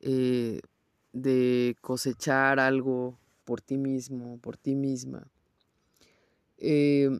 eh, 0.00 0.60
de 1.12 1.76
cosechar 1.80 2.60
algo 2.60 3.18
por 3.44 3.60
ti 3.60 3.78
mismo, 3.78 4.38
por 4.38 4.56
ti 4.56 4.76
misma. 4.76 5.26
Em, 6.58 7.18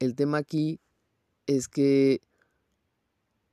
el 0.00 0.14
tema 0.14 0.36
aquí 0.36 0.80
es 1.46 1.66
que 1.66 2.20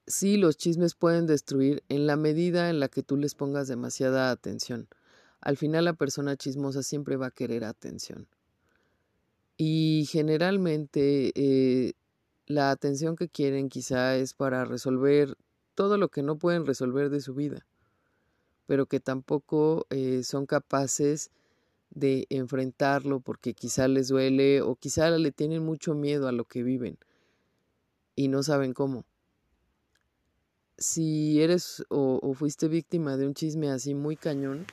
sí, 0.05 0.35
los 0.35 0.57
chismes 0.57 0.95
pueden 0.95 1.27
destruir 1.27 1.81
en 1.87 2.07
la 2.07 2.17
medida 2.17 2.69
en 2.69 2.81
la 2.81 2.89
que 2.89 3.03
tú 3.03 3.15
les 3.15 3.35
pongas 3.35 3.69
demasiada 3.69 4.31
atención. 4.31 4.89
Al 5.41 5.57
final 5.57 5.85
la 5.85 5.93
persona 5.93 6.35
chismosa 6.35 6.83
siempre 6.83 7.15
va 7.15 7.27
a 7.27 7.31
querer 7.31 7.63
atención. 7.63 8.27
Y 9.57 10.07
generalmente 10.09 11.31
eh, 11.35 11.93
la 12.45 12.71
atención 12.71 13.15
que 13.15 13.29
quieren 13.29 13.69
quizá 13.69 14.15
es 14.15 14.33
para 14.33 14.65
resolver 14.65 15.37
todo 15.75 15.97
lo 15.97 16.09
que 16.09 16.23
no 16.23 16.37
pueden 16.37 16.65
resolver 16.65 17.09
de 17.09 17.21
su 17.21 17.33
vida, 17.33 17.65
pero 18.65 18.85
que 18.85 18.99
tampoco 18.99 19.85
eh, 19.89 20.23
son 20.23 20.45
capaces 20.45 21.31
de 21.91 22.25
enfrentarlo 22.29 23.19
porque 23.19 23.53
quizá 23.53 23.87
les 23.87 24.09
duele 24.09 24.61
o 24.61 24.75
quizá 24.75 25.09
le 25.09 25.31
tienen 25.31 25.63
mucho 25.63 25.95
miedo 25.95 26.27
a 26.27 26.31
lo 26.31 26.45
que 26.45 26.63
viven 26.63 26.97
y 28.15 28.27
no 28.27 28.43
saben 28.43 28.73
cómo. 28.73 29.05
Si 30.77 31.41
eres 31.41 31.83
o, 31.89 32.19
o 32.21 32.33
fuiste 32.33 32.67
víctima 32.67 33.17
de 33.17 33.27
un 33.27 33.33
chisme 33.33 33.69
así 33.69 33.93
muy 33.93 34.15
cañón, 34.15 34.65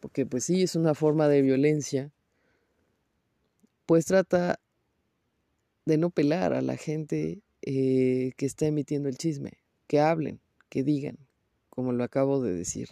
porque 0.00 0.26
pues 0.26 0.44
sí, 0.44 0.62
es 0.62 0.74
una 0.74 0.94
forma 0.94 1.28
de 1.28 1.42
violencia, 1.42 2.10
pues 3.86 4.06
trata 4.06 4.58
de 5.84 5.98
no 5.98 6.10
pelar 6.10 6.52
a 6.52 6.62
la 6.62 6.76
gente 6.76 7.42
eh, 7.62 8.32
que 8.36 8.46
está 8.46 8.66
emitiendo 8.66 9.08
el 9.08 9.18
chisme, 9.18 9.58
que 9.86 10.00
hablen, 10.00 10.40
que 10.68 10.82
digan, 10.82 11.18
como 11.68 11.92
lo 11.92 12.04
acabo 12.04 12.42
de 12.42 12.54
decir. 12.54 12.88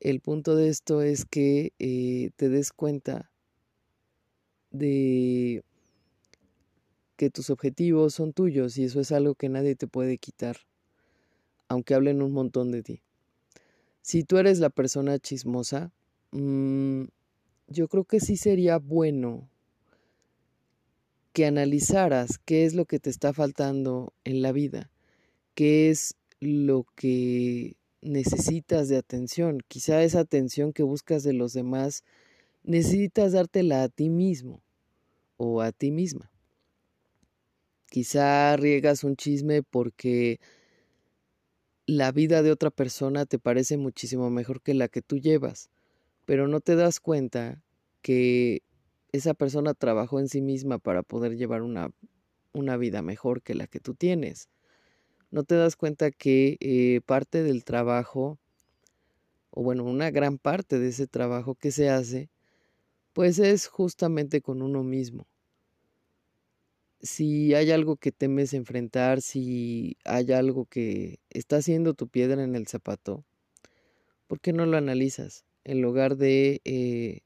El 0.00 0.20
punto 0.20 0.54
de 0.54 0.68
esto 0.68 1.02
es 1.02 1.24
que 1.24 1.72
eh, 1.78 2.30
te 2.36 2.48
des 2.48 2.72
cuenta 2.72 3.30
de 4.70 5.64
que 7.16 7.30
tus 7.30 7.50
objetivos 7.50 8.14
son 8.14 8.32
tuyos 8.32 8.78
y 8.78 8.84
eso 8.84 9.00
es 9.00 9.10
algo 9.10 9.34
que 9.34 9.48
nadie 9.48 9.74
te 9.74 9.88
puede 9.88 10.18
quitar, 10.18 10.58
aunque 11.66 11.94
hablen 11.94 12.22
un 12.22 12.32
montón 12.32 12.70
de 12.70 12.82
ti. 12.82 13.02
Si 14.02 14.22
tú 14.22 14.38
eres 14.38 14.60
la 14.60 14.70
persona 14.70 15.18
chismosa, 15.18 15.92
Mm, 16.32 17.04
yo 17.68 17.88
creo 17.88 18.04
que 18.04 18.20
sí 18.20 18.36
sería 18.36 18.78
bueno 18.78 19.48
que 21.32 21.46
analizaras 21.46 22.38
qué 22.38 22.64
es 22.64 22.74
lo 22.74 22.84
que 22.84 22.98
te 22.98 23.10
está 23.10 23.32
faltando 23.32 24.12
en 24.24 24.42
la 24.42 24.52
vida, 24.52 24.90
qué 25.54 25.90
es 25.90 26.16
lo 26.40 26.84
que 26.96 27.76
necesitas 28.02 28.88
de 28.88 28.96
atención. 28.96 29.60
Quizá 29.68 30.02
esa 30.02 30.20
atención 30.20 30.72
que 30.72 30.82
buscas 30.82 31.22
de 31.22 31.32
los 31.32 31.52
demás 31.52 32.04
necesitas 32.64 33.32
dártela 33.32 33.82
a 33.82 33.88
ti 33.88 34.08
mismo 34.08 34.62
o 35.36 35.62
a 35.62 35.72
ti 35.72 35.90
misma. 35.90 36.30
Quizá 37.90 38.56
riegas 38.56 39.04
un 39.04 39.16
chisme 39.16 39.62
porque 39.62 40.40
la 41.86 42.12
vida 42.12 42.42
de 42.42 42.52
otra 42.52 42.70
persona 42.70 43.24
te 43.24 43.38
parece 43.38 43.78
muchísimo 43.78 44.28
mejor 44.28 44.60
que 44.60 44.74
la 44.74 44.88
que 44.88 45.00
tú 45.00 45.18
llevas 45.18 45.70
pero 46.28 46.46
no 46.46 46.60
te 46.60 46.76
das 46.76 47.00
cuenta 47.00 47.62
que 48.02 48.62
esa 49.12 49.32
persona 49.32 49.72
trabajó 49.72 50.20
en 50.20 50.28
sí 50.28 50.42
misma 50.42 50.78
para 50.78 51.02
poder 51.02 51.38
llevar 51.38 51.62
una, 51.62 51.90
una 52.52 52.76
vida 52.76 53.00
mejor 53.00 53.40
que 53.40 53.54
la 53.54 53.66
que 53.66 53.80
tú 53.80 53.94
tienes. 53.94 54.50
No 55.30 55.44
te 55.44 55.54
das 55.54 55.74
cuenta 55.74 56.10
que 56.10 56.58
eh, 56.60 57.00
parte 57.06 57.42
del 57.42 57.64
trabajo, 57.64 58.38
o 59.48 59.62
bueno, 59.62 59.84
una 59.84 60.10
gran 60.10 60.36
parte 60.36 60.78
de 60.78 60.88
ese 60.88 61.06
trabajo 61.06 61.54
que 61.54 61.70
se 61.70 61.88
hace, 61.88 62.28
pues 63.14 63.38
es 63.38 63.66
justamente 63.66 64.42
con 64.42 64.60
uno 64.60 64.84
mismo. 64.84 65.26
Si 67.00 67.54
hay 67.54 67.70
algo 67.70 67.96
que 67.96 68.12
temes 68.12 68.52
enfrentar, 68.52 69.22
si 69.22 69.96
hay 70.04 70.30
algo 70.32 70.66
que 70.66 71.20
está 71.30 71.56
haciendo 71.56 71.94
tu 71.94 72.06
piedra 72.06 72.44
en 72.44 72.54
el 72.54 72.66
zapato, 72.66 73.24
¿por 74.26 74.40
qué 74.40 74.52
no 74.52 74.66
lo 74.66 74.76
analizas? 74.76 75.47
En 75.68 75.82
lugar 75.82 76.16
de 76.16 76.62
eh, 76.64 77.20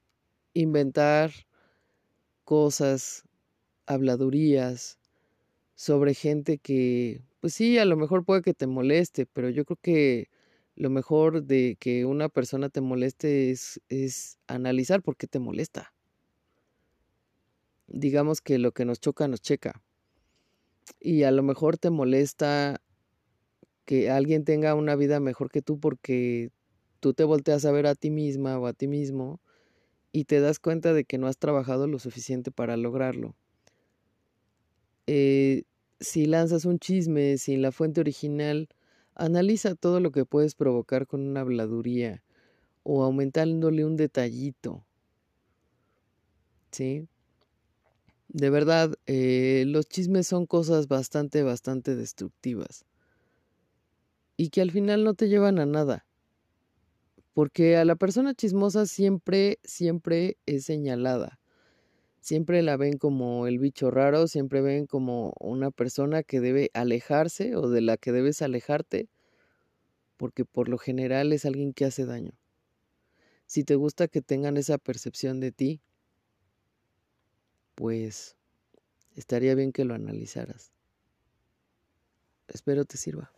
inventar 0.53 1.31
cosas, 2.43 3.23
habladurías 3.85 4.99
sobre 5.75 6.13
gente 6.13 6.57
que, 6.57 7.21
pues 7.39 7.53
sí, 7.53 7.77
a 7.77 7.85
lo 7.85 7.95
mejor 7.95 8.25
puede 8.25 8.41
que 8.41 8.53
te 8.53 8.67
moleste, 8.67 9.25
pero 9.25 9.49
yo 9.49 9.63
creo 9.63 9.79
que 9.81 10.29
lo 10.75 10.89
mejor 10.89 11.43
de 11.43 11.77
que 11.79 12.03
una 12.03 12.27
persona 12.27 12.67
te 12.67 12.81
moleste 12.81 13.49
es, 13.49 13.79
es 13.87 14.39
analizar 14.47 15.01
por 15.01 15.15
qué 15.15 15.27
te 15.27 15.39
molesta. 15.39 15.93
Digamos 17.87 18.41
que 18.41 18.57
lo 18.57 18.73
que 18.73 18.83
nos 18.83 18.99
choca 18.99 19.29
nos 19.29 19.41
checa. 19.41 19.81
Y 20.99 21.23
a 21.23 21.31
lo 21.31 21.43
mejor 21.43 21.77
te 21.77 21.91
molesta 21.91 22.81
que 23.85 24.09
alguien 24.09 24.43
tenga 24.43 24.75
una 24.75 24.97
vida 24.97 25.21
mejor 25.21 25.49
que 25.49 25.61
tú 25.61 25.79
porque 25.79 26.51
tú 27.03 27.13
te 27.13 27.25
volteas 27.25 27.65
a 27.65 27.71
ver 27.73 27.85
a 27.85 27.95
ti 27.95 28.11
misma 28.11 28.57
o 28.57 28.65
a 28.65 28.71
ti 28.71 28.87
mismo 28.87 29.41
y 30.13 30.23
te 30.23 30.39
das 30.39 30.57
cuenta 30.57 30.93
de 30.93 31.03
que 31.03 31.17
no 31.17 31.27
has 31.27 31.37
trabajado 31.37 31.85
lo 31.85 31.99
suficiente 31.99 32.49
para 32.49 32.77
lograrlo. 32.77 33.35
Eh, 35.05 35.63
si 35.99 36.27
lanzas 36.27 36.63
un 36.63 36.79
chisme 36.79 37.37
sin 37.37 37.61
la 37.61 37.73
fuente 37.73 37.99
original, 37.99 38.69
analiza 39.15 39.75
todo 39.75 39.99
lo 39.99 40.11
que 40.11 40.23
puedes 40.23 40.55
provocar 40.55 41.05
con 41.05 41.27
una 41.27 41.41
habladuría 41.41 42.23
o 42.83 43.03
aumentándole 43.03 43.83
un 43.83 43.97
detallito. 43.97 44.85
¿Sí? 46.71 47.09
De 48.29 48.49
verdad, 48.49 48.93
eh, 49.07 49.65
los 49.67 49.89
chismes 49.89 50.25
son 50.25 50.45
cosas 50.45 50.87
bastante, 50.87 51.43
bastante 51.43 51.97
destructivas. 51.97 52.85
Y 54.37 54.51
que 54.51 54.61
al 54.61 54.71
final 54.71 55.03
no 55.03 55.15
te 55.15 55.27
llevan 55.27 55.59
a 55.59 55.65
nada. 55.65 56.05
Porque 57.33 57.77
a 57.77 57.85
la 57.85 57.95
persona 57.95 58.33
chismosa 58.33 58.85
siempre, 58.85 59.59
siempre 59.63 60.37
es 60.45 60.65
señalada. 60.65 61.39
Siempre 62.21 62.61
la 62.61 62.77
ven 62.77 62.97
como 62.97 63.47
el 63.47 63.59
bicho 63.59 63.91
raro, 63.91 64.27
siempre 64.27 64.61
ven 64.61 64.85
como 64.85 65.33
una 65.39 65.71
persona 65.71 66.23
que 66.23 66.39
debe 66.39 66.69
alejarse 66.73 67.55
o 67.55 67.67
de 67.67 67.81
la 67.81 67.97
que 67.97 68.13
debes 68.13 68.41
alejarte, 68.41 69.09
porque 70.15 70.45
por 70.45 70.69
lo 70.69 70.77
general 70.77 71.33
es 71.33 71.43
alguien 71.43 71.73
que 71.73 71.85
hace 71.85 72.05
daño. 72.05 72.31
Si 73.45 73.63
te 73.63 73.75
gusta 73.75 74.07
que 74.07 74.21
tengan 74.21 74.55
esa 74.55 74.77
percepción 74.77 75.39
de 75.39 75.51
ti, 75.51 75.81
pues 77.75 78.37
estaría 79.15 79.53
bien 79.55 79.71
que 79.71 79.83
lo 79.83 79.93
analizaras. 79.93 80.71
Espero 82.47 82.85
te 82.85 82.97
sirva. 82.97 83.31